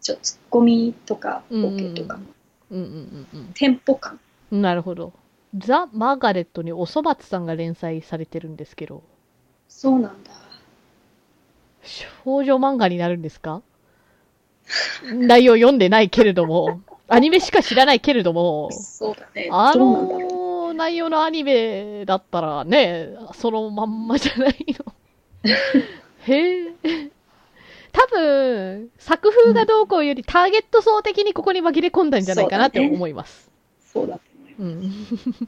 [0.00, 2.18] ちょツッコミとかうんうんボケとか、
[2.70, 4.20] うんうんうんテンポ感。
[4.52, 4.62] うん。
[4.62, 5.12] なるほど。
[5.56, 9.02] ザ・マーガレットにおそ松さんが連載されてるんですけど、
[9.68, 10.30] そうなんだ。
[11.82, 13.62] 少女漫画になるんですか？
[15.12, 19.48] 内容読んでないけれども、 アニメしか知らないけれども、そうだね。
[19.50, 19.74] あ。
[19.74, 24.92] の内容のアニメだったらね、そのまんまじゃないの。
[26.26, 27.10] へえ。
[27.90, 33.50] 多分、作風がどうこうよりターゲット層的にここに紛れ込んだんじゃないかなって思います。
[33.80, 34.27] そうだと思いま
[34.58, 34.92] うん。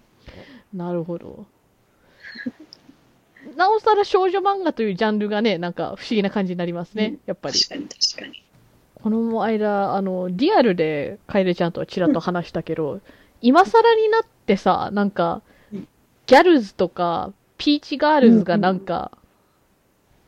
[0.72, 1.46] なるほど。
[3.56, 7.58] なおさら少女漫画というジャンルがね、なんか不思議な感じになりますね、うんやっぱり。
[7.58, 7.68] す。
[7.68, 8.44] 確かに確かに。
[8.94, 13.00] この間、あの、リアルでカエルちゃんとはちらっと話したけど、
[13.40, 15.42] 今更になってさ、なんか
[15.72, 15.88] うん、
[16.26, 19.10] ギャルズとか、ピーチガールズがなんか、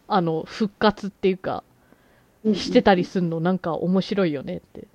[0.09, 1.73] あの、復活っていうか、うん
[2.57, 4.89] してたりすんのなんか面白いよねって。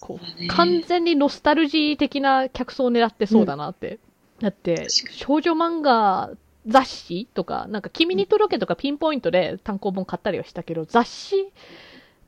[0.00, 3.98] こそう完全にノスタルジー的な客層を狙ってそうだなって。
[4.40, 6.30] だって、少女漫画
[6.66, 11.52] 雑誌とか、なんか君に届けとかピンポイントで単行本買ったりはしたけど、雑誌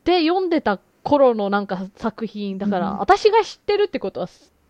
[0.05, 2.99] で読んでた頃のなんか作品、だから、うん。
[2.99, 4.29] 私が知ってるってことは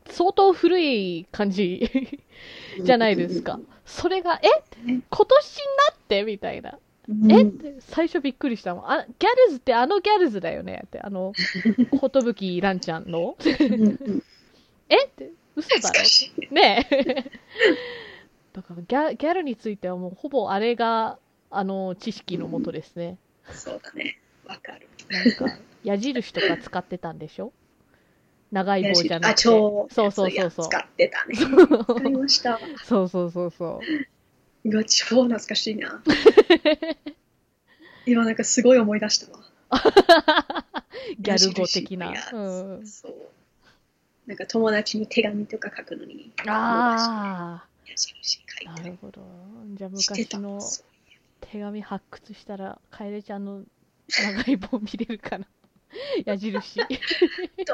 [0.09, 1.91] 相当古い感じ
[2.83, 3.59] じゃないですか。
[3.85, 4.49] それが、え？
[4.89, 6.23] うん今年になって？
[6.25, 6.79] みたいな。
[7.09, 8.91] うんえって最初びっくりしたもん。
[8.91, 11.33] あ、ギャルズってあのギャルズだよねって、あの、
[12.01, 13.37] ことぶきランちゃんの。
[13.39, 14.23] うんうん
[14.89, 16.55] えって、嘘だろ？
[16.55, 17.31] ねえ。
[18.53, 21.19] だからギャギャルについてはもうほぼあれが、
[21.51, 23.19] あの、知識のもとですね。
[23.51, 24.19] そうだね。
[24.47, 24.89] わかる。
[25.09, 27.53] なんか、矢印とか使ってたんでしょ？
[28.53, 29.43] 長い棒じゃなあ、くて。
[29.43, 29.89] 超。
[29.91, 30.69] そうそうそうそう。
[30.69, 31.35] 使ってたね。
[31.37, 32.61] 使いました。
[32.85, 33.87] そうそうそうそう。
[34.71, 36.03] うわ、超懐かしいな。
[38.07, 39.45] 今なんかすごい思い出したわ。
[41.19, 42.39] ギャル語的なう
[42.83, 42.87] ん。
[42.87, 43.13] そう。
[44.27, 49.23] なんか友達に手紙とか書くのに、あ矢印書あ、なるほど。
[49.75, 49.91] じゃあ。
[49.91, 50.61] 昔の
[51.41, 53.63] 手紙発掘したら、カエルちゃんの
[54.09, 55.47] 長い棒見れるかな。
[56.27, 56.81] 矢印。
[56.81, 56.85] ど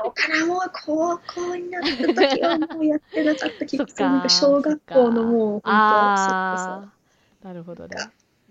[0.09, 0.47] うかな？
[0.47, 4.31] もう高校になった時はもうやってなかった気がする。
[4.31, 6.93] 小学校のもう本当、ああ、
[7.43, 7.97] なるほどね。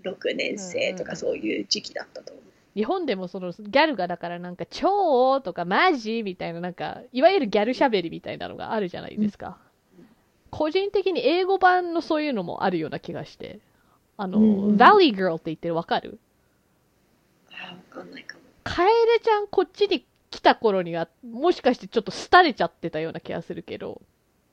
[0.03, 2.43] そっかそっか6年生とかそういう時期だったと思う。
[2.73, 9.57] 日本でもそのギャルがだからなんか超とかマジみたいななんかいわゆるギャルしゃべりみたいなのがあるじゃないですか、
[10.51, 13.59] 個人的に英語版のそういうのもあるような気がして。
[14.17, 14.77] あの、うんうん。
[14.77, 16.19] Valley Girl って言ってるわかる？
[17.51, 18.43] ああ、わかんないかも。
[18.63, 24.01] カエレちゃんこっちに来た頃にはもしかしてちょっと廃れちゃってたような気がするけど。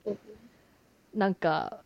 [0.07, 0.19] うん。
[1.15, 1.83] なんか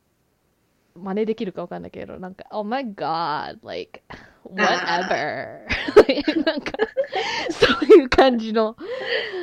[0.94, 4.02] 真似できるかわかんないけどなんか Oh my god like
[4.44, 5.60] whatever
[6.44, 6.72] なんか
[7.50, 8.76] そういう感じの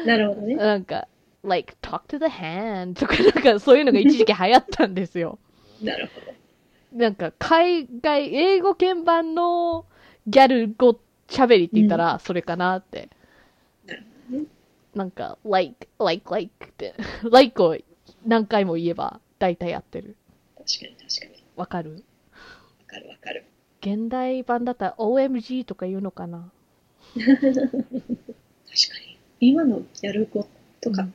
[0.06, 0.56] なるほどね。
[0.56, 1.08] なんか、
[1.44, 5.40] like, talk to the hand とか、なんかそういうのが一時期流行ったんですよ。
[5.82, 6.98] なるほど。
[6.98, 9.86] なんか、海外、英語鍵盤の
[10.28, 13.10] ギャル語喋りって言ったら、それかなって。
[13.86, 14.46] なるほどね。
[14.96, 16.96] なんか、like, like, like って、
[17.30, 17.78] like を
[18.26, 20.16] 何回も言えば、大体合ってる。
[20.58, 21.39] 確かに確かに。
[21.60, 21.92] わかる？
[21.92, 21.98] わ
[22.88, 23.46] かるわかる。
[23.82, 26.50] 現代版だったら OMG とか言うのかな？
[27.16, 27.52] 確か
[29.06, 29.20] に。
[29.42, 30.48] 今のギャル語
[30.80, 31.06] とか、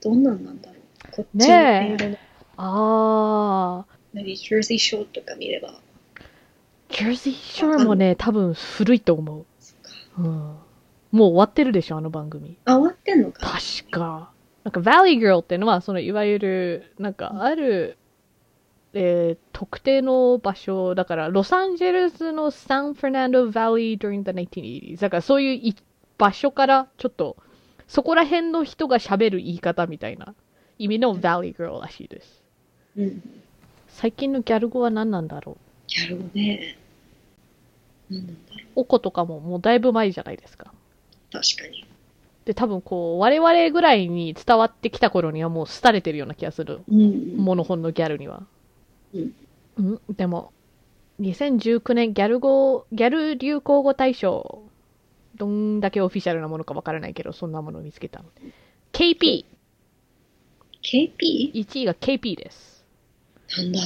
[0.00, 1.12] どんなんなんだろう？
[1.12, 2.16] こっちの英語の、
[2.56, 5.80] あー、何、ジャージーショーとか見れば、
[6.90, 9.46] ジャージーショーもね、多分古いと思う。
[10.18, 10.24] うん。
[10.24, 10.60] も
[11.12, 12.56] う終わってるでしょ、あの番組。
[12.66, 13.40] あ、終わってんのか。
[13.40, 14.30] 確か。
[14.62, 17.97] なんか、Valley Girl っていうのは、その、いわゆる、なんか、ある、
[18.94, 25.00] えー特定の場所、だから、ロサンゼルスのサンフェルナンド Valley during the 1980s。
[25.00, 25.74] だから、そういうい
[26.16, 27.36] 場所から、ちょっと、
[27.88, 30.34] そこら辺の人が喋る言い方みたいな
[30.78, 32.44] 意味の Valley Girl らしいです。
[32.96, 33.22] うん。
[33.88, 35.56] 最近のギャル語は何なんだろう？
[35.88, 36.78] ギャル語ね。
[38.10, 40.72] なんなんだろおことかももうだいぶ前じゃないですか。
[41.30, 41.32] う。
[41.32, 41.84] 確かに。
[42.44, 46.80] で、多分こう、我々ぐらいに伝わってきた頃にはもう廃れてるような気がする。
[46.88, 47.36] うん。
[47.36, 48.46] モノ本のギャルには。
[49.14, 49.32] うん。
[49.76, 50.52] うん、でも、
[51.20, 54.62] 2019年ギャル語、ギャル流行語大賞、
[55.36, 58.42] どんだけオフィシャルなものかわからないけど、そんなものを見つけたので。
[58.92, 59.44] KP!
[60.82, 61.52] KP?
[61.54, 62.84] 1位が KP です。
[63.56, 63.80] なんだ？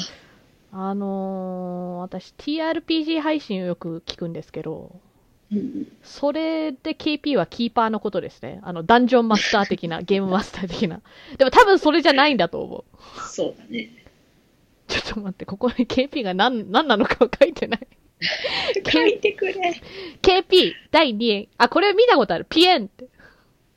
[0.74, 4.98] あのー、私 TRPG 配信をよく聞くんですけど、
[5.52, 5.86] うん。
[6.02, 8.60] それで KP はキーパーのことですね。
[8.62, 11.02] あの、ダンジョンマスター的な、ゲームマスター的な。
[11.36, 12.84] でも多分それじゃないんだと思う。
[13.28, 13.90] そうだね。
[14.89, 17.87] ちょっと待って、ここに KP が何、何なのかは書いてない。
[18.91, 19.80] 書いてくれ。
[20.22, 21.49] KP 第2位。
[21.59, 22.47] あ、これ見たことある。
[22.49, 23.09] ピエンって。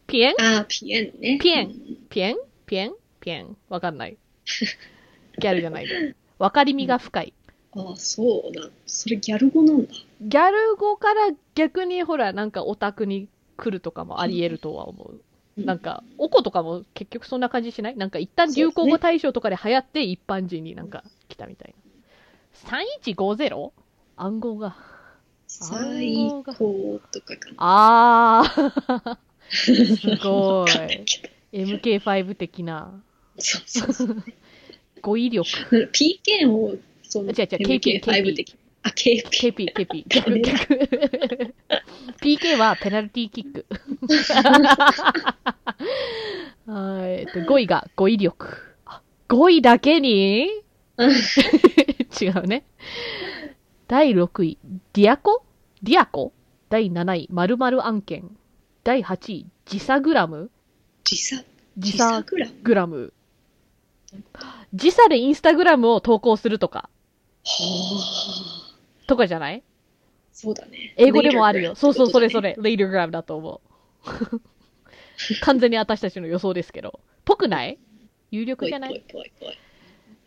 [0.08, 0.36] ピエン？
[0.40, 1.40] あー、ピエンね。
[1.42, 2.38] ピエンうんピエン？
[2.66, 2.94] ピエン？
[3.20, 3.58] ピエン？
[3.70, 4.18] わかんない。
[5.40, 6.16] ギャルじゃない。
[6.38, 7.34] わかりみが深い。
[7.76, 8.72] ああ、そうなん。
[8.86, 9.92] それギャル語なんだ。
[10.22, 13.28] ギャル語から逆にほら、なんかオタクに
[13.58, 15.22] 来るとかもあり得るとは思う。
[15.58, 17.96] なんか、おことかも結局そんな感じしない？
[17.98, 21.74] なんか一旦流行語大賞とかで流行って一般人になんか来たみたい
[22.70, 22.80] な。
[23.16, 23.72] 3150?
[24.18, 24.76] 暗号が。
[25.48, 27.56] 最高とかかな。
[27.58, 29.18] あー。
[29.96, 31.06] すごいい。
[31.06, 33.02] けど MK5 的な
[33.38, 34.24] そうそうそう。
[35.02, 35.48] 語彙力。
[35.94, 38.56] PK も、その、違う違う KP MK5 的。
[38.86, 39.28] あ、KP。
[39.30, 40.04] KP、KP。
[40.08, 40.86] 逆、逆。
[42.22, 43.66] PK はペナルティーキック。
[46.68, 47.12] はい。
[47.22, 48.58] えっと、5位が語彙力。
[48.86, 50.50] あ5位だけに？
[50.98, 52.64] うん違うね。
[53.88, 54.60] 第6位、
[54.94, 55.44] ディアコ？
[55.82, 56.32] ディアコ？
[56.70, 58.38] 第7位、〇〇案件。
[58.84, 60.52] 第8位、時差グラム？
[61.04, 61.38] 時差、
[61.78, 62.54] 時時差差グラム。
[62.62, 63.14] グラム？
[64.76, 66.88] 時差でインスタグラムを投稿するとか、
[67.44, 68.55] はあ。
[69.08, 69.64] とかじゃない？
[70.32, 70.94] そうだね。
[70.98, 71.72] 英語でもあるよ。
[71.72, 72.56] Later そうそう、それそれ。
[72.60, 73.62] latergram だと思
[74.06, 74.42] う。
[75.42, 77.00] 完全に私たちの予想ですけど。
[77.24, 77.80] ぽくない？
[78.32, 78.68] 有力。
[78.68, 79.04] じゃない？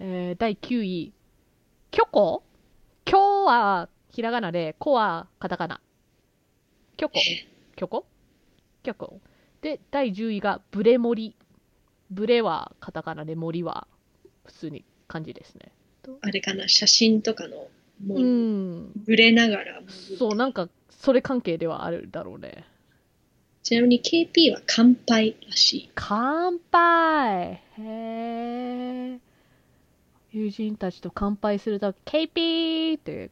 [0.01, 1.13] えー、第9位。
[1.91, 2.43] キョコ？
[3.05, 5.81] キョはひらがなで、コはカタカナ。
[6.97, 8.07] キョコキョコ？
[8.83, 9.21] キョコ。
[9.61, 11.37] で、第10位がブレモリ。
[12.11, 13.87] ブレはカタカナで、森は
[14.45, 15.73] 普通に漢字ですね。
[16.23, 17.69] あれかな、写真とかの、
[18.05, 18.93] もうう、ん。
[18.97, 19.81] ぶれながら。
[20.19, 22.65] そう、なんか、それ関係ではあるだろうね。
[23.63, 25.91] ちなみに KP は乾杯らしい。
[25.95, 29.19] 乾杯へえ。
[30.31, 33.31] 友人たちと乾杯すると、ケイピーって、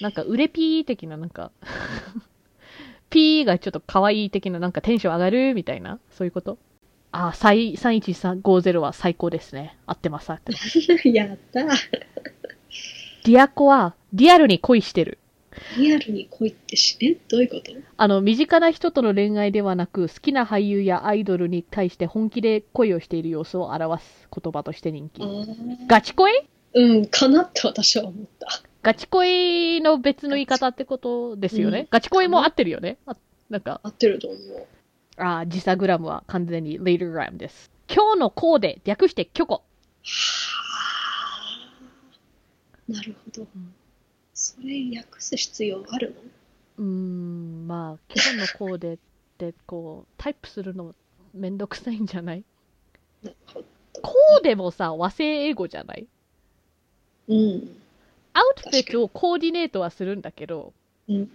[0.00, 1.52] なんか、売れピー的な、なんか、
[3.08, 6.58] ピーがちょっと可愛い的な、なんかテンション上がるみたいな、そういうこと？
[7.12, 9.76] あ、最31350は最高ですね。
[9.86, 10.78] 合ってます、合ってます。
[11.08, 11.66] やった
[13.24, 15.18] リアコは、リアルに恋してる。
[15.78, 17.72] リアルに恋ってし、えどういうこと？
[17.96, 25.22] あの、身近な人との恋愛ではなく、好きな俳優やアイドルに対して本気で恋をしている様子を表す言葉として人気
[25.88, 26.32] ガチ恋？
[26.74, 28.48] うん、かなって私は思った。
[28.82, 31.80] ガチ恋の別の言い方ってことですよね。
[31.80, 32.98] うんガチ恋も合ってるよね。
[33.06, 33.16] あ
[33.48, 34.66] なんか、合ってると思う。
[35.18, 37.70] あー時差グラムは完全に later gram です。
[37.88, 39.54] 今日のコーデ、略してキョコ。
[39.54, 39.62] は
[42.88, 42.92] あ。
[42.92, 43.42] なるほど。
[43.44, 43.48] ん
[44.34, 46.20] それ訳す必要あるの？
[46.78, 48.98] うーん、まあ、今日のコーデっ
[49.38, 50.94] て、こう、タイプするの
[51.32, 52.44] めんどくさいんじゃない？
[53.22, 56.06] コーデもさ、和製英語じゃない？
[57.28, 57.80] うん。
[58.34, 60.74] アウトフィットをコーディネートはするんだけど、
[61.08, 61.30] うん。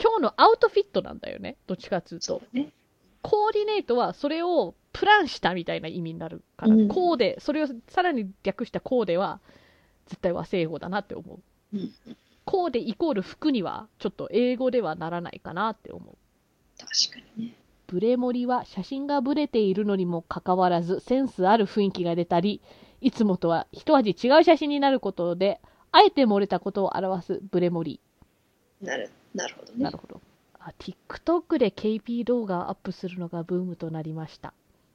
[0.00, 1.56] 今日のアウトフィットなんだよね。
[1.68, 2.24] どっちかっつうと。
[2.24, 2.72] そうだね。
[3.28, 9.40] コーディネートはそれをプランしたみたいな意味になるから、うんコーデ、それをさらに略したコーデは
[10.06, 11.76] 絶対和製英語だなって思う。
[11.76, 11.92] うん。
[12.46, 16.16] コーデイコール服にはちょっと英語ではならないかなって思う。
[16.78, 17.54] 確かにね。
[17.86, 22.62] ブレモリは写真がブレているのにもかかわらずセンスある雰囲気が出たり、
[23.02, 25.60] いつもとは一味違う写真になることで、
[25.92, 28.00] あえて漏れたことを表すブレモリ。
[28.80, 29.84] なる、なるほどね。
[29.84, 30.20] なるほど。
[30.60, 34.52] あ、TikTok で KP 動画をアップするのがブームとなりました。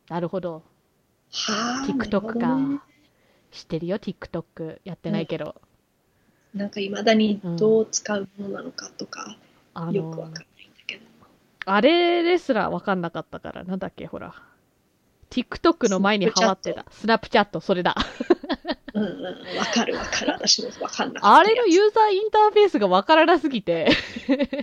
[0.09, 0.63] なるほど。
[1.31, 1.87] はあ。
[1.87, 2.83] TikTok なるほどねか。
[3.51, 4.79] 知ってるよ、TikTok。
[4.83, 5.55] やってないけど。
[6.53, 9.37] なんか未だにどう使うものなのかとか、
[9.73, 10.45] あのよくわかんないんだ
[10.85, 11.01] けど。
[11.65, 14.35] あれですらわかんなかったから、なんだっけ、ほら。
[15.29, 16.85] TikTok の前にハマってた。
[16.91, 17.95] スナップチャット、それだ。
[18.93, 20.33] うんうん、わかるわかる。
[20.33, 23.89] 私もわかんなかったあれのユーザーインターフェースがわからなすぎて。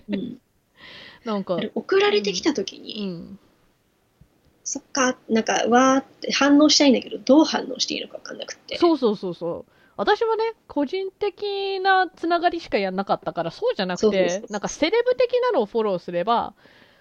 [0.09, 0.40] うん、
[1.24, 3.38] なんか送られてきたときうに、ん。
[4.64, 8.78] そっか、なんか、わーって反応したいんだけど、どう反応していいのかわかんなくて。
[8.78, 9.72] そうそうそうそう。
[9.97, 16.55] 私もね、個人的なつながりしかやんなかったから、そうじゃなくてなんかセレブ的なのをフォローすれば、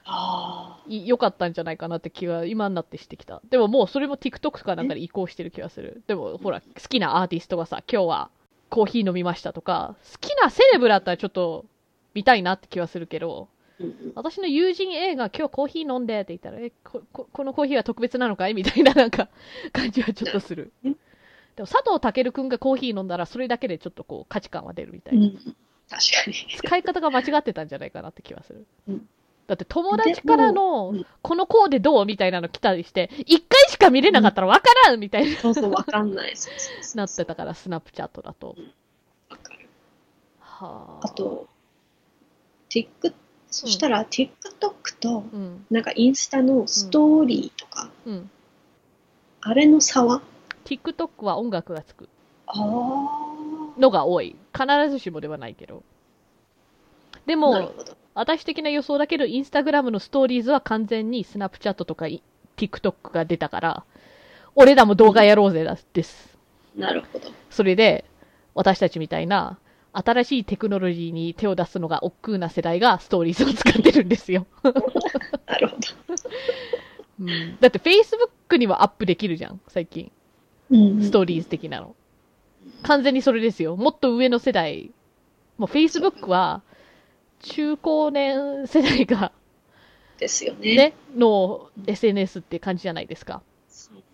[0.04, 3.42] あい良かったんじゃないかなって気が今になってしてきた。
[3.50, 6.02] でももうそれも TikTok かなんかで移行してる気がする。
[6.08, 8.30] でもほら、好きなアーティストがさ、今日は
[8.70, 11.66] コーヒー飲みましたとか、好きなセレブだったらちょっと
[12.14, 13.48] 見たいなって気はするけど、
[14.16, 19.30] 私の友人 A が今日コーヒー飲んでって言ったら、え、こここのコーヒーは特別なのかいみたいななんか
[19.72, 20.72] 感じはちょっとする。
[20.84, 20.98] うん
[21.56, 25.26] でも佐藤健くんがコーヒー飲んだらそれだけでちょっとこう価値観は出るみたいな。
[25.26, 25.56] うん、確か
[26.28, 26.34] に。
[26.56, 28.66] 使い方が間違ってたんじゃないかなって気はする。
[28.88, 29.10] うん
[29.50, 30.94] だって友達からの
[31.24, 36.38] このコーデどうみたいなの来たりして、一回しか見れなかったらわからんみたいにそうそう、わかんない。
[36.38, 38.56] そうそうそうなってたから、スナップチャットだと。
[39.28, 39.68] わかる。
[40.40, 41.48] はあと、
[42.70, 43.14] TikTok、
[43.52, 44.30] そしたら TikTok
[45.00, 48.30] と、うん、なんかインスタのストーリーとか、うん。
[49.42, 50.22] あれの差は
[50.66, 52.10] ？TikTok は音楽がつく。
[52.56, 54.36] のが多い。
[54.54, 55.84] 必ずしもではないけど。
[57.26, 57.72] でも。
[58.16, 62.22] 私的な予想だけど、インスタグラムのストーリーズは完全にスナップチャットとかい
[62.58, 63.84] TikTok が出たから、
[64.56, 66.38] 俺らも動画やろうぜだです。
[66.76, 67.30] なるほど。
[67.50, 68.04] それで、
[68.56, 69.58] 私たちみたいな、
[69.94, 74.46] 新しいテクノロジーに手を出すのが億劫な世代がストーリーズを使ってるんですよ。
[75.46, 75.82] なるほど。
[77.22, 80.12] うん、だって Facebook にはアップできるじゃん、最近。
[80.70, 81.96] うんストーリーズ的なの。
[82.84, 83.76] 完全にそれですよ。
[83.76, 84.92] もっと上の世代。
[85.58, 86.62] もう Facebook は、
[87.40, 89.32] 中高年世代が、
[90.18, 90.76] ですよね。
[90.76, 93.42] ね、の SNS って感じじゃないですか。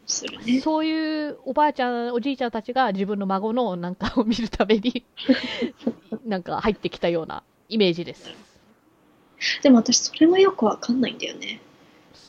[0.06, 0.62] そうするね。
[0.62, 5.04] そういうおばあちゃん、おじいちゃんたちが自分の孫のなんかを見るために、
[6.26, 8.30] なんか入ってきたようなイメージです。
[9.64, 11.60] でも私それもよくわかんないんだよね。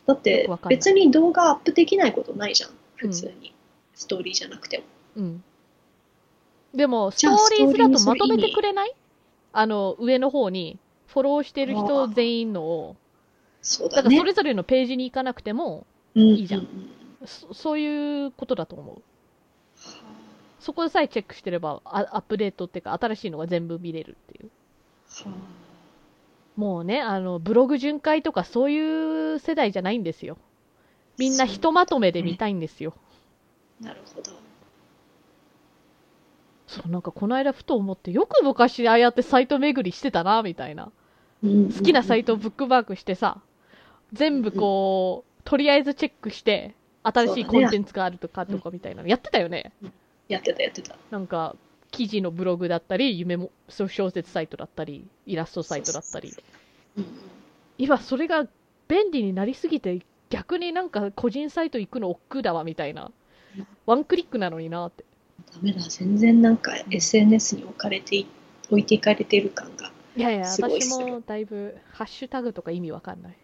[0.07, 2.71] だっよて別に動画アップできないことないじゃん。
[2.97, 3.55] 普通に。
[3.95, 4.85] ストーリーじゃなくても。
[5.17, 5.45] うん。
[6.75, 8.95] でも、ストーリーズだとまとめてくれない？
[9.53, 12.97] あの、上の方に、フォローしてる人全員のを、
[13.63, 14.25] そうだねだからそ。
[14.25, 16.67] れぞれのページに行かなくても、いいいじゃんは
[17.25, 19.03] そそういうことだと思う。
[19.79, 20.27] あ
[20.61, 24.51] そこさえチェックしてれば、あアップデートっていうか、新しいのが全部見れるっていう。
[25.09, 25.33] は
[26.57, 30.39] もうね、あの、ブログ巡回とかそういう世代じゃないんですよ。
[31.19, 32.95] みんなひとまとめで見たいんですよ。
[33.83, 34.33] あなるほど。
[36.67, 40.91] そう、なんかこの間ふと思って、よく昔ああやってサイト巡りしてたな、みたいな。
[41.43, 43.41] 好好きなサイトをブックマークしてさ、
[44.13, 46.75] 全部こう、とりあえずチェックして、
[47.07, 49.73] 新しいコンテンツがあるとかとかみたいなのやってたよね。
[50.29, 50.97] やってたやってた。
[51.11, 51.55] なんか、
[51.91, 56.35] 記事のブログだったり、夢も、そう小説サイトだったり、イラストサイトだったり。
[56.97, 57.11] うんうん
[57.79, 58.47] 今それが
[58.89, 60.01] 便利になりすぎて、
[60.31, 63.11] 逆になんか個人サイト行くの億劫だわみたいな。
[63.85, 65.05] ワンクリックなのになって。
[65.53, 68.27] ダメだ、全然なんか SNS に置かれてい、
[68.71, 69.93] 置いていかれてる感が。
[70.17, 73.37] いやいや、すごい私もだいぶ、ハッシュタグとか意味わかんない。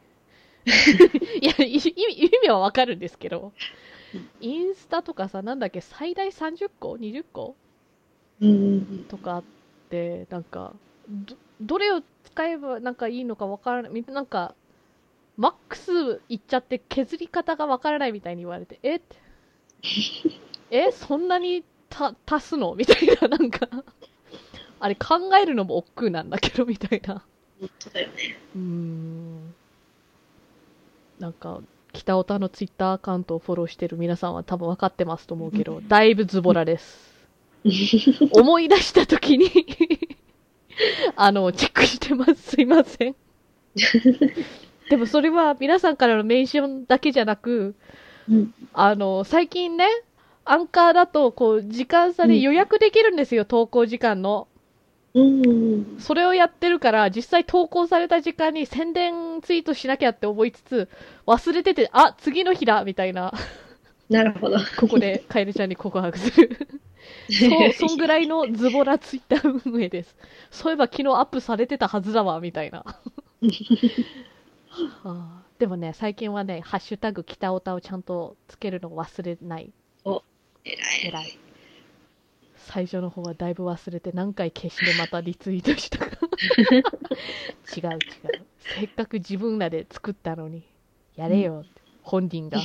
[0.64, 3.52] いや、い意味、意味はわかるんですけど
[4.14, 7.56] うん、インスタとかさ、なんだっけ、最大30個 ?20 個
[8.40, 9.42] うんうんとかあっ
[9.88, 10.72] て、なんか、
[11.08, 13.92] ど、どれを使えばなんかいいのかわからない。
[13.92, 14.54] みなんか、
[15.36, 19.16] マックスいっちゃって削り方がわからないみたいに言われて、えって
[20.70, 22.74] え、そんなにた足すの？
[22.74, 23.68] みたいな、なんか、
[24.80, 27.24] あれ考えるのも億劫なんだけど、みたいな。
[27.60, 28.14] 本当だよね。
[28.54, 29.54] うーん。
[31.20, 31.60] なんか、
[31.92, 37.12] 北オタのツイッターアカウントをフォローしてる皆さんは多分分かってますと思うけど、だいぶズボラです。
[38.32, 39.48] 思い出した時に
[41.16, 42.34] あの、チェックしてます。
[42.34, 43.16] すいません。
[44.90, 47.74] でもそれは皆さんからのメンションだけじゃなく、
[48.28, 49.86] うんあの、最近ね、
[50.44, 54.48] アンカーだと、こう、時間差で予約できるんですよ、投稿時間の。
[55.14, 60.88] うんうんそれをやってるから、実際投稿された時間に宣伝ツイートしなきゃって思いつつ、
[61.26, 63.32] 忘れてて、あ、次の日だみたいな、
[64.08, 64.58] なるほど。
[64.78, 66.58] ここでカエルちゃんに告白する。
[67.32, 70.16] そう、そんぐらいのズボラツイッター運営です。
[70.50, 72.84] そういえば昨日アップされてたはずだわ、みたいな。
[74.68, 79.72] はあでもね、最近はね、ハッシュタグ北オタをちゃんとつけるのを忘れない。
[80.64, 81.06] 偉い。
[81.06, 81.38] 偉い。
[82.72, 86.06] 最初の方はだいぶ忘れて何回消してまたリツイートしたか。
[87.76, 88.00] 違う違う。
[88.60, 90.62] せっかく自分らで作ったのに、
[91.14, 92.58] やれよって、本人が。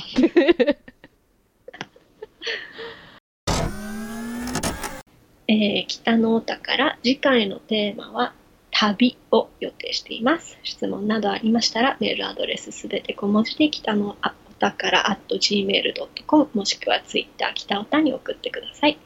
[5.46, 8.32] えー北のお宝、次回のテーマは
[8.70, 10.58] 旅を予定しています。
[10.62, 14.16] 質問などありましたら、メールアドレスすべて小文字で北の
[14.58, 18.98] お宝 at gmail.com もしくはツイッター北おたに送ってください。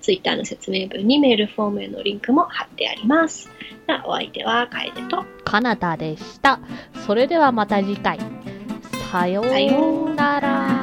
[0.00, 3.50] ツイッターの説明文にメールフォームへのリンクも貼ってあります。
[4.04, 6.60] お相手は楓と、カナダでした。
[7.06, 8.20] それではまた次回。
[9.10, 10.79] さようなら。